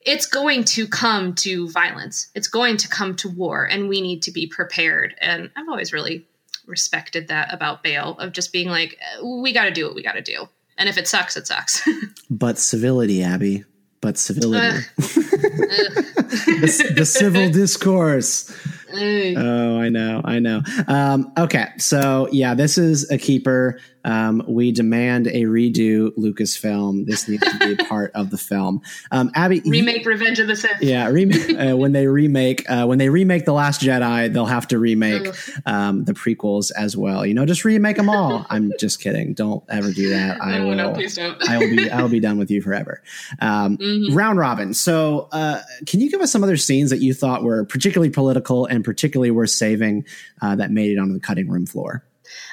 [0.05, 2.29] it's going to come to violence.
[2.35, 5.15] It's going to come to war, and we need to be prepared.
[5.19, 6.27] And I've always really
[6.67, 10.13] respected that about Bail of just being like, we got to do what we got
[10.13, 10.47] to do,
[10.77, 11.87] and if it sucks, it sucks.
[12.29, 13.65] But civility, Abby.
[14.01, 14.83] But civility.
[14.97, 18.51] the, the civil discourse.
[18.91, 20.61] Oh, I know, I know.
[20.87, 23.79] Um, okay, so yeah, this is a keeper.
[24.05, 27.05] Um, we demand a redo Lucasfilm.
[27.05, 28.81] This needs to be a part of the film.
[29.11, 30.81] Um, Abby, Remake Revenge of the Sith.
[30.81, 34.67] yeah, remake, uh, when they remake uh, when they remake the Last Jedi, they'll have
[34.69, 35.27] to remake
[35.65, 37.25] um, the prequels as well.
[37.25, 38.45] You know, just remake them all.
[38.51, 39.33] I'm just kidding.
[39.33, 40.41] Don't ever do that.
[40.41, 40.75] I No, will.
[40.75, 41.41] no, please don't.
[41.49, 41.89] I will be.
[41.89, 43.01] I will be done with you forever.
[43.41, 44.15] Um, Mhm.
[44.15, 44.73] Round robin.
[44.73, 48.65] So, uh, can you give us some other scenes that you thought were particularly political
[48.67, 50.05] and particularly worth saving
[50.41, 52.03] uh, that made it onto the cutting room floor?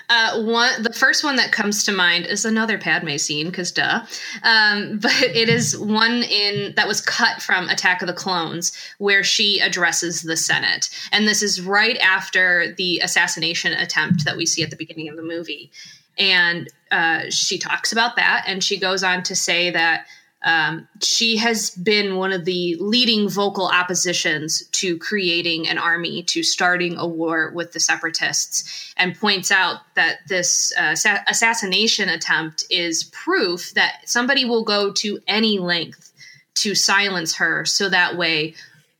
[0.09, 4.05] Uh, one, the first one that comes to mind is another Padme scene, because duh.
[4.43, 9.25] Um, but it is one in that was cut from Attack of the Clones, where
[9.25, 14.63] she addresses the Senate, and this is right after the assassination attempt that we see
[14.63, 15.71] at the beginning of the movie,
[16.19, 20.07] and uh, she talks about that, and she goes on to say that.
[20.45, 26.43] Um, she has been one of the leading vocal oppositions to creating an army, to
[26.43, 30.97] starting a war with the separatists, and points out that this uh,
[31.29, 36.13] assassination attempt is proof that somebody will go to any length
[36.55, 38.55] to silence her so that way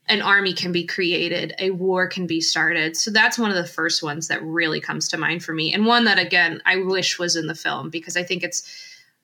[0.09, 2.97] an army can be created, a war can be started.
[2.97, 5.73] So that's one of the first ones that really comes to mind for me.
[5.73, 8.63] And one that, again, I wish was in the film because I think it's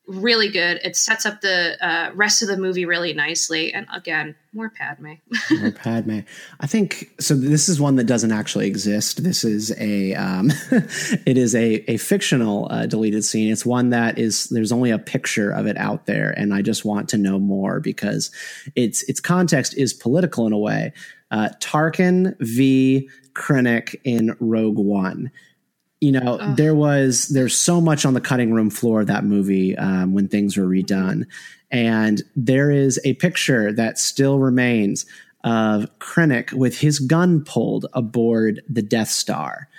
[0.09, 0.79] really good.
[0.83, 3.73] It sets up the uh, rest of the movie really nicely.
[3.73, 5.13] And again, more Padme.
[5.61, 6.21] or Padme.
[6.59, 7.35] I think so.
[7.35, 9.23] This is one that doesn't actually exist.
[9.23, 13.51] This is a um, it is a a fictional uh, deleted scene.
[13.51, 16.83] It's one that is there's only a picture of it out there, and I just
[16.83, 18.31] want to know more because
[18.75, 20.93] its its context is political in a way.
[21.31, 23.07] Uh, Tarkin v.
[23.33, 25.31] Krennic in Rogue One
[26.01, 26.55] you know Ugh.
[26.55, 30.27] there was there's so much on the cutting room floor of that movie um, when
[30.27, 31.25] things were redone.
[31.71, 35.05] And there is a picture that still remains
[35.43, 39.69] of Krennic with his gun pulled aboard the Death Star.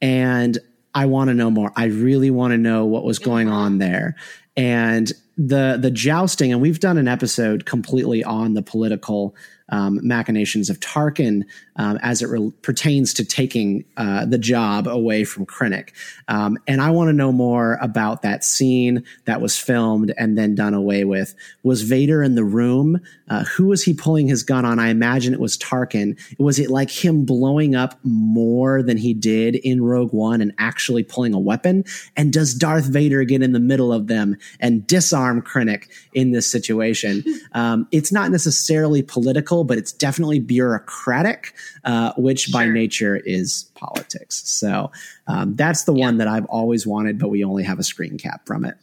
[0.00, 0.58] And
[0.94, 1.72] I want to know more.
[1.76, 4.16] I really want to know what was going on there.
[4.56, 9.34] And the the jousting and we've done an episode completely on the political
[9.70, 11.44] um, machinations of Tarkin
[11.76, 15.90] um, as it re- pertains to taking uh, the job away from Krennic.
[16.28, 20.54] Um, and I want to know more about that scene that was filmed and then
[20.54, 21.34] done away with.
[21.62, 23.00] Was Vader in the room?
[23.28, 24.78] Uh, who was he pulling his gun on?
[24.78, 26.18] I imagine it was Tarkin.
[26.38, 31.02] Was it like him blowing up more than he did in Rogue One and actually
[31.02, 31.84] pulling a weapon?
[32.16, 36.50] And does Darth Vader get in the middle of them and disarm Krennic in this
[36.50, 37.24] situation?
[37.52, 41.54] Um, it's not necessarily political, but it's definitely bureaucratic,
[41.84, 42.52] uh, which sure.
[42.52, 44.48] by nature is politics.
[44.50, 44.90] So
[45.26, 46.06] um, that's the yeah.
[46.06, 48.76] one that I've always wanted, but we only have a screen cap from it.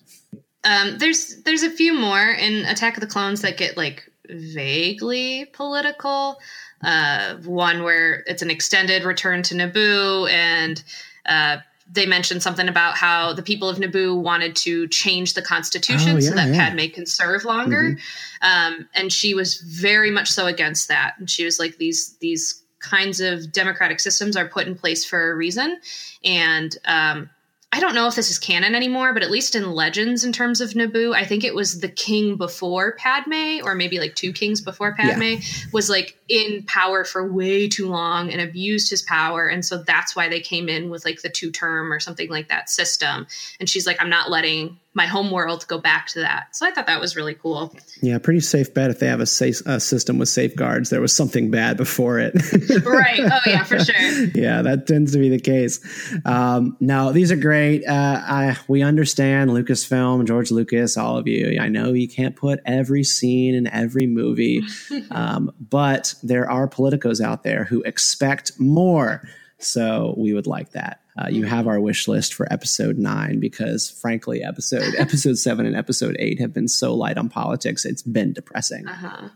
[0.63, 5.45] Um, there's there's a few more in Attack of the Clones that get like vaguely
[5.53, 6.39] political.
[6.83, 10.83] Uh, one where it's an extended return to Naboo, and
[11.25, 11.57] uh,
[11.91, 16.19] they mentioned something about how the people of Naboo wanted to change the constitution oh,
[16.19, 16.69] yeah, so that yeah.
[16.69, 18.45] Padme can serve longer, mm-hmm.
[18.45, 21.15] um, and she was very much so against that.
[21.17, 25.31] And she was like, "These these kinds of democratic systems are put in place for
[25.31, 25.79] a reason,"
[26.23, 27.29] and um,
[27.77, 30.61] I don't know if this is canon anymore, but at least in Legends, in terms
[30.61, 34.61] of Naboo, I think it was the king before Padme, or maybe like two kings
[34.61, 35.39] before Padme, yeah.
[35.71, 39.45] was like in power for way too long and abused his power.
[39.47, 42.47] And so that's why they came in with like the two term or something like
[42.47, 43.27] that system.
[43.59, 46.55] And she's like, I'm not letting my home world go back to that.
[46.55, 47.71] So I thought that was really cool.
[48.01, 51.15] Yeah, pretty safe bet if they have a, safe, a system with safeguards, there was
[51.15, 52.33] something bad before it.
[52.83, 53.19] right.
[53.19, 53.95] Oh, yeah, for sure.
[54.35, 55.79] yeah, that tends to be the case.
[56.25, 57.85] Um, no, these are great.
[57.85, 61.59] Uh, I, we understand Lucasfilm, George Lucas, all of you.
[61.61, 64.63] I know you can't put every scene in every movie,
[65.11, 69.29] um, but there are politicos out there who expect more.
[69.59, 71.01] So we would like that.
[71.17, 75.75] Uh, you have our wish list for episode nine because, frankly, episode episode seven and
[75.75, 77.85] episode eight have been so light on politics.
[77.85, 78.87] It's been depressing.
[78.87, 79.29] Uh-huh.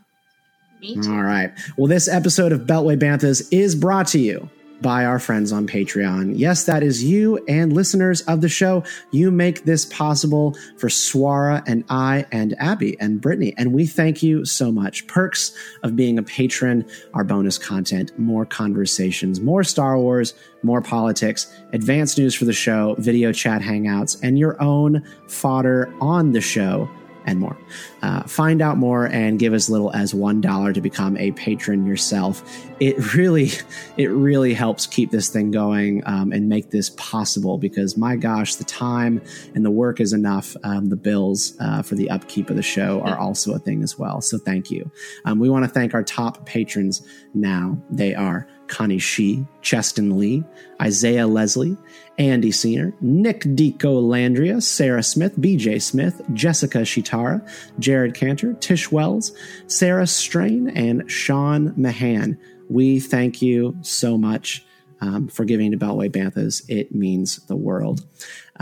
[1.08, 1.52] All right.
[1.76, 4.50] Well, this episode of Beltway Banthas is brought to you
[4.82, 6.34] by our friends on Patreon.
[6.36, 8.82] Yes, that is you and listeners of the show.
[9.12, 13.54] You make this possible for Swara and I and Abby and Brittany.
[13.56, 15.06] And we thank you so much.
[15.06, 21.52] Perks of being a patron, our bonus content, more conversations, more Star Wars, more politics,
[21.72, 26.90] advanced news for the show, video chat hangouts, and your own fodder on the show
[27.26, 27.56] and more.
[28.02, 31.86] Uh, find out more and give as little as one dollar to become a patron
[31.86, 32.42] yourself.
[32.80, 33.50] It really,
[33.96, 37.58] it really helps keep this thing going um, and make this possible.
[37.58, 39.22] Because my gosh, the time
[39.54, 40.56] and the work is enough.
[40.64, 43.98] Um, the bills uh, for the upkeep of the show are also a thing as
[43.98, 44.20] well.
[44.20, 44.90] So thank you.
[45.24, 47.80] Um, we want to thank our top patrons now.
[47.90, 50.44] They are Connie Shee, Cheston Lee,
[50.80, 51.76] Isaiah Leslie,
[52.18, 57.46] Andy Senior, Nick Deco Landria, Sarah Smith, BJ Smith, Jessica Shitara,
[57.78, 59.32] Jared Cantor, Tish Wells,
[59.66, 62.38] Sarah Strain, and Sean Mahan.
[62.68, 64.64] We thank you so much
[65.02, 66.62] um, for giving to Beltway Banthas.
[66.68, 68.06] It means the world.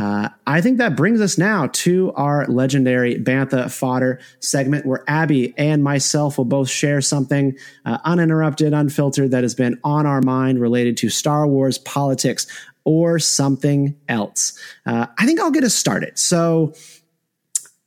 [0.00, 5.52] Uh, I think that brings us now to our legendary Bantha fodder segment where Abby
[5.58, 10.58] and myself will both share something uh, uninterrupted, unfiltered that has been on our mind
[10.58, 12.46] related to Star Wars politics
[12.84, 14.58] or something else.
[14.86, 16.18] Uh, I think I'll get us started.
[16.18, 16.72] So,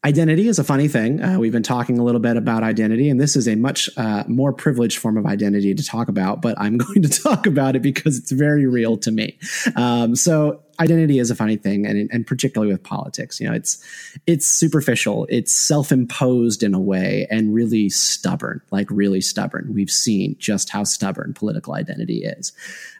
[0.05, 1.23] Identity is a funny thing.
[1.23, 4.25] Uh, we've been talking a little bit about identity, and this is a much uh,
[4.27, 7.81] more privileged form of identity to talk about, but I'm going to talk about it
[7.81, 9.39] because it's very real to me.
[9.77, 13.83] Um, so, identity is a funny thing, and, and particularly with politics, you know, it's
[14.27, 19.73] it's superficial, it's self-imposed in a way, and really stubborn, like really stubborn.
[19.73, 22.51] We've seen just how stubborn political identity is.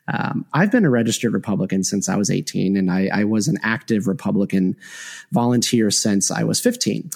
[0.08, 3.58] Um, I've been a registered Republican since I was 18, and I, I was an
[3.62, 4.76] active Republican
[5.32, 7.10] volunteer since I was 15.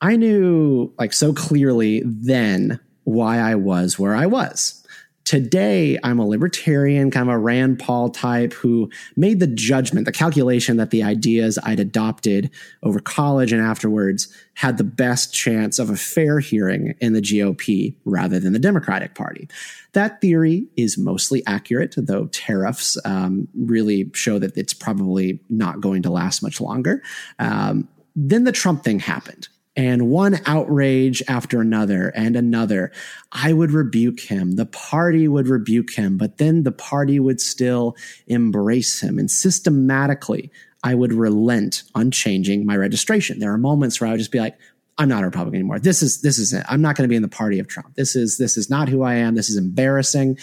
[0.00, 4.83] I knew like so clearly then why I was where I was.
[5.24, 10.12] Today, I'm a libertarian, kind of a Rand Paul type who made the judgment, the
[10.12, 12.50] calculation that the ideas I'd adopted
[12.82, 17.94] over college and afterwards had the best chance of a fair hearing in the GOP
[18.04, 19.48] rather than the Democratic Party.
[19.92, 26.02] That theory is mostly accurate, though tariffs um, really show that it's probably not going
[26.02, 27.02] to last much longer.
[27.38, 32.92] Um, then the Trump thing happened and one outrage after another and another.
[33.32, 34.52] I would rebuke him.
[34.52, 37.96] The party would rebuke him, but then the party would still
[38.26, 39.18] embrace him.
[39.18, 40.52] And systematically,
[40.84, 43.38] I would relent on changing my registration.
[43.38, 44.56] There are moments where I would just be like,
[44.96, 45.80] I'm not a Republican anymore.
[45.80, 46.64] This is this is it.
[46.68, 47.96] I'm not going to be in the party of Trump.
[47.96, 49.34] This is this is not who I am.
[49.34, 50.38] This is embarrassing.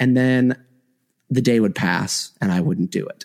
[0.00, 0.60] And then
[1.30, 3.24] the day would pass and I wouldn't do it.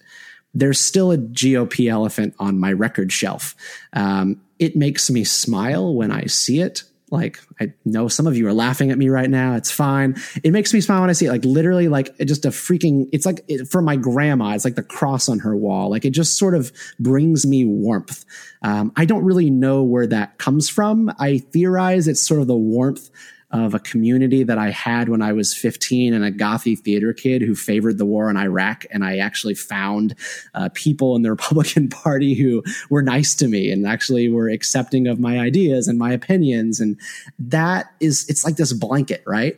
[0.53, 3.55] There's still a GOP elephant on my record shelf.
[3.93, 8.47] Um, it makes me smile when I see it, Like I know some of you
[8.47, 9.55] are laughing at me right now.
[9.55, 10.18] It's fine.
[10.43, 11.32] It makes me smile when I see it.
[11.32, 13.08] Like literally, like just a freaking.
[13.14, 14.53] It's like it, for my grandma.
[14.53, 15.89] It's like the cross on her wall.
[15.89, 18.26] Like it just sort of brings me warmth.
[18.62, 21.10] Um, I don't really know where that comes from.
[21.18, 23.10] I theorize it's sort of the warmth
[23.52, 27.41] of a community that I had when I was 15 and a gothy theater kid
[27.41, 28.86] who favored the war in Iraq.
[28.91, 30.16] And I actually found
[30.54, 35.08] uh, people in the Republican Party who were nice to me and actually were accepting
[35.08, 36.82] of my ideas and my opinions.
[36.82, 37.00] And
[37.39, 39.58] that is, it's like this blanket, right?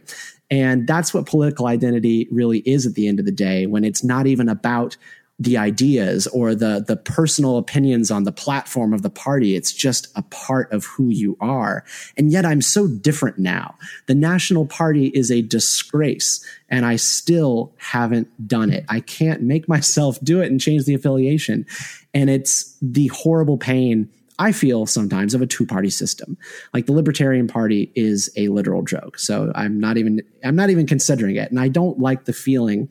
[0.52, 4.04] And that's what political identity really is at the end of the day when it's
[4.04, 4.98] not even about
[5.40, 10.08] the ideas or the the personal opinions on the platform of the party it's just
[10.16, 11.84] a part of who you are
[12.18, 13.74] and yet i'm so different now
[14.08, 19.68] the national party is a disgrace and i still haven't done it i can't make
[19.68, 21.66] myself do it and change the affiliation
[22.14, 24.10] and it's the horrible pain
[24.42, 26.38] I feel sometimes of a two party system.
[26.74, 29.20] Like the Libertarian Party is a literal joke.
[29.20, 31.52] So I'm not even I'm not even considering it.
[31.52, 32.90] And I don't like the feeling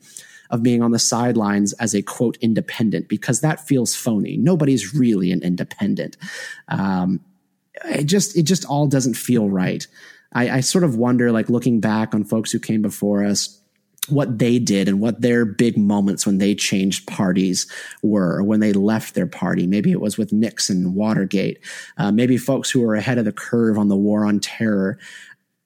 [0.49, 4.37] of being on the sidelines as a quote independent because that feels phony.
[4.37, 6.17] Nobody's really an independent.
[6.67, 7.21] Um,
[7.85, 9.85] it just it just all doesn't feel right.
[10.33, 13.59] I, I sort of wonder, like looking back on folks who came before us,
[14.09, 17.71] what they did and what their big moments when they changed parties
[18.01, 19.67] were, or when they left their party.
[19.67, 21.59] Maybe it was with Nixon, Watergate,
[21.97, 24.99] uh, maybe folks who were ahead of the curve on the war on terror.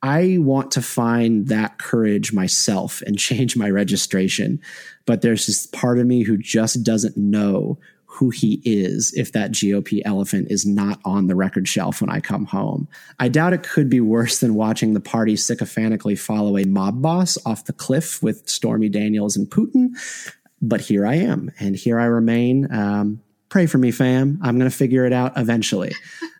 [0.04, 4.62] I want to find that courage myself and change my registration.
[5.06, 9.52] But there's this part of me who just doesn't know who he is if that
[9.52, 12.88] GOP elephant is not on the record shelf when I come home.
[13.20, 17.40] I doubt it could be worse than watching the party sycophantically follow a mob boss
[17.46, 19.94] off the cliff with Stormy Daniels and Putin.
[20.62, 22.72] But here I am, and here I remain.
[22.72, 24.40] Um, pray for me, fam.
[24.44, 25.94] I'm going to figure it out eventually.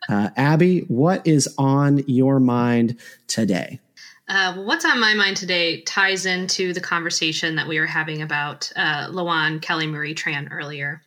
[0.08, 3.80] Uh, Abby, what is on your mind today?
[4.26, 8.72] Uh, what's on my mind today ties into the conversation that we were having about
[8.74, 11.02] uh, Loan Kelly Marie Tran earlier.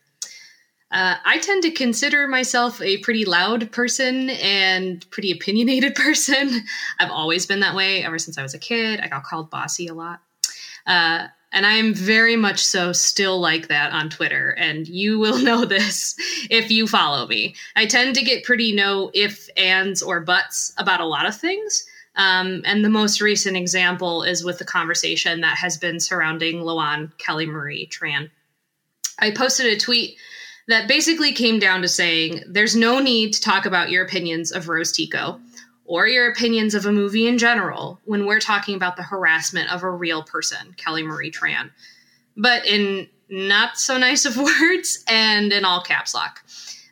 [0.90, 6.64] Uh, I tend to consider myself a pretty loud person and pretty opinionated person.
[6.98, 9.00] I've always been that way ever since I was a kid.
[9.00, 10.20] I got called bossy a lot.
[10.86, 14.50] Uh, and I'm very much so still like that on Twitter.
[14.50, 16.14] And you will know this
[16.50, 17.54] if you follow me.
[17.76, 21.86] I tend to get pretty no if, ands, or buts about a lot of things.
[22.16, 27.12] Um, and the most recent example is with the conversation that has been surrounding Loan
[27.18, 28.30] Kelly Marie Tran.
[29.20, 30.16] I posted a tweet
[30.66, 34.68] that basically came down to saying there's no need to talk about your opinions of
[34.68, 35.40] Rose Tico
[35.88, 39.82] or your opinions of a movie in general when we're talking about the harassment of
[39.82, 41.70] a real person, Kelly Marie Tran.
[42.36, 46.44] But in not so nice of words and in all caps lock.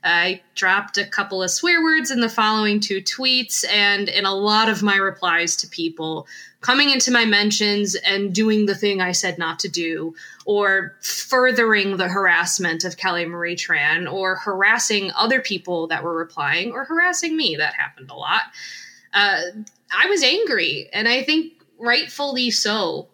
[0.02, 4.34] I dropped a couple of swear words in the following two tweets and in a
[4.34, 6.26] lot of my replies to people
[6.60, 11.96] coming into my mentions and doing the thing I said not to do, or furthering
[11.96, 17.36] the harassment of Kelly Marie Tran, or harassing other people that were replying, or harassing
[17.36, 17.56] me.
[17.56, 18.42] That happened a lot
[19.16, 19.40] uh,
[19.90, 23.08] I was angry, and I think rightfully so.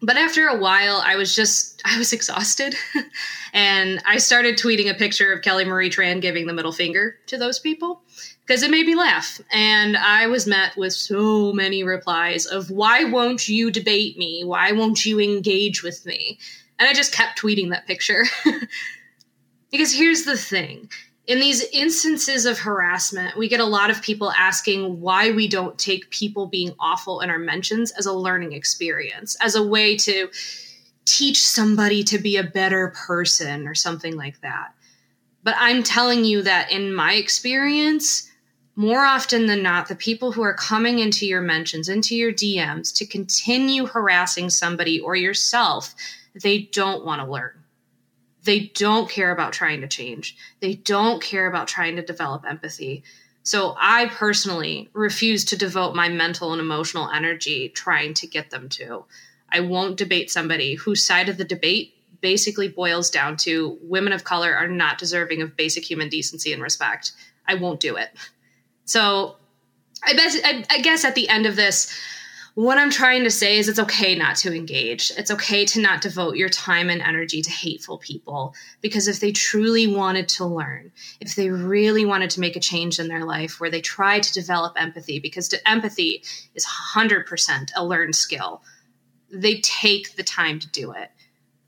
[0.00, 2.76] But after a while, I was just, I was exhausted.
[3.52, 7.38] and I started tweeting a picture of Kelly Marie Tran giving the middle finger to
[7.38, 8.02] those people
[8.46, 9.40] because it made me laugh.
[9.50, 14.44] And I was met with so many replies of, why won't you debate me?
[14.44, 16.38] Why won't you engage with me?
[16.78, 18.24] And I just kept tweeting that picture.
[19.70, 20.88] because here's the thing
[21.26, 25.76] in these instances of harassment, we get a lot of people asking why we don't
[25.76, 30.28] take people being awful in our mentions as a learning experience, as a way to
[31.04, 34.72] teach somebody to be a better person or something like that.
[35.42, 38.30] But I'm telling you that in my experience,
[38.76, 42.94] more often than not, the people who are coming into your mentions, into your DMs
[42.96, 45.94] to continue harassing somebody or yourself,
[46.40, 47.64] they don't want to learn
[48.46, 50.36] they don't care about trying to change.
[50.60, 53.04] They don't care about trying to develop empathy.
[53.42, 58.68] So I personally refuse to devote my mental and emotional energy trying to get them
[58.70, 59.04] to.
[59.52, 64.24] I won't debate somebody whose side of the debate basically boils down to women of
[64.24, 67.12] color are not deserving of basic human decency and respect.
[67.46, 68.10] I won't do it.
[68.84, 69.36] So
[70.02, 71.92] I, bet, I, I guess at the end of this,
[72.56, 75.12] what I'm trying to say is it's okay not to engage.
[75.18, 79.30] It's okay to not devote your time and energy to hateful people because if they
[79.30, 80.90] truly wanted to learn,
[81.20, 84.32] if they really wanted to make a change in their life where they try to
[84.32, 88.62] develop empathy, because empathy is 100% a learned skill,
[89.30, 91.10] they take the time to do it.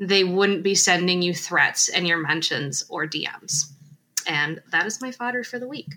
[0.00, 3.70] They wouldn't be sending you threats and your mentions or DMs.
[4.26, 5.96] And that is my fodder for the week.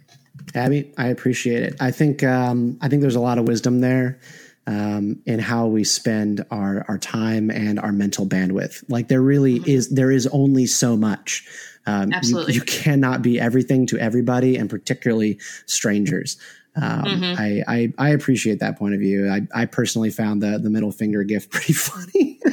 [0.53, 1.77] Abby, I appreciate it.
[1.79, 4.19] I think um, I think there's a lot of wisdom there
[4.67, 8.83] um, in how we spend our our time and our mental bandwidth.
[8.89, 9.69] Like there really mm-hmm.
[9.69, 11.47] is there is only so much.
[11.87, 16.37] Um, Absolutely, you, you, cannot be everything to everybody, and particularly strangers.
[16.75, 17.41] Um, mm-hmm.
[17.41, 19.29] I, I, I appreciate that point of view.
[19.29, 22.39] I, I personally found the the middle finger gift pretty funny.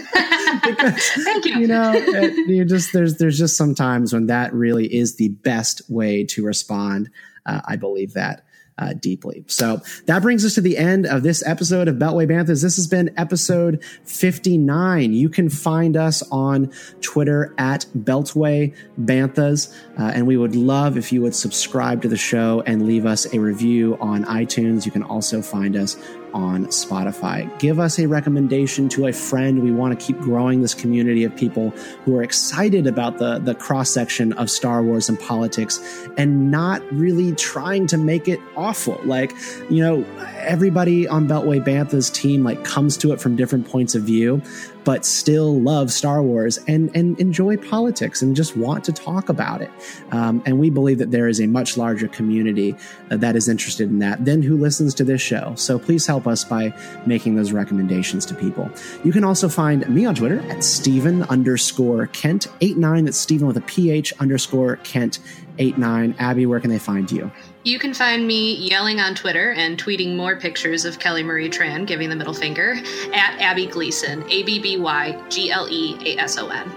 [0.65, 1.59] because, Thank you.
[1.59, 5.29] You know, it, you just there's there's just some times when that really is the
[5.29, 7.11] best way to respond.
[7.45, 8.45] Uh, I believe that
[8.79, 9.45] uh, deeply.
[9.47, 12.63] So that brings us to the end of this episode of Beltway Banthas.
[12.63, 15.13] This has been episode 59.
[15.13, 19.75] You can find us on Twitter at Beltway Banthas.
[19.99, 23.33] Uh, and we would love if you would subscribe to the show and leave us
[23.35, 24.87] a review on iTunes.
[24.87, 25.97] You can also find us
[26.35, 27.57] on Spotify.
[27.59, 29.63] Give us a recommendation to a friend.
[29.63, 31.71] We want to keep growing this community of people
[32.05, 35.81] who are excited about the, the cross section of Star Wars and politics
[36.17, 39.01] and not really trying to make it awful.
[39.05, 39.33] Like,
[39.71, 40.05] you know,
[40.39, 44.43] everybody on Beltway Bantha's team like comes to it from different points of view
[44.89, 49.61] but still love Star Wars and, and enjoy politics and just want to talk about
[49.61, 49.71] it.
[50.13, 52.75] Um, and we believe that there is a much larger community
[53.11, 55.53] uh, that is interested in that than who listens to this show.
[55.57, 56.73] So please help us by
[57.05, 58.71] making those recommendations to people.
[59.05, 63.05] You can also find me on Twitter at Stephen underscore Kent 89.
[63.05, 65.19] That's Stephen with a PH underscore Kent
[65.59, 66.15] 89.
[66.19, 67.31] Abby, where can they find you?
[67.65, 71.87] You can find me yelling on Twitter and tweeting more pictures of Kelly Marie Tran
[71.87, 72.75] giving the middle finger
[73.13, 76.71] at Abby Gleason, A B B Y G L E A S O N.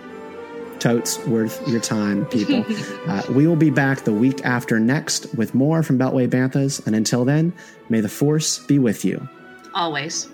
[0.79, 2.65] Totes worth your time, people.
[3.07, 6.85] uh, we will be back the week after next with more from Beltway Banthas.
[6.87, 7.53] And until then,
[7.89, 9.29] may the force be with you.
[9.75, 10.27] Always.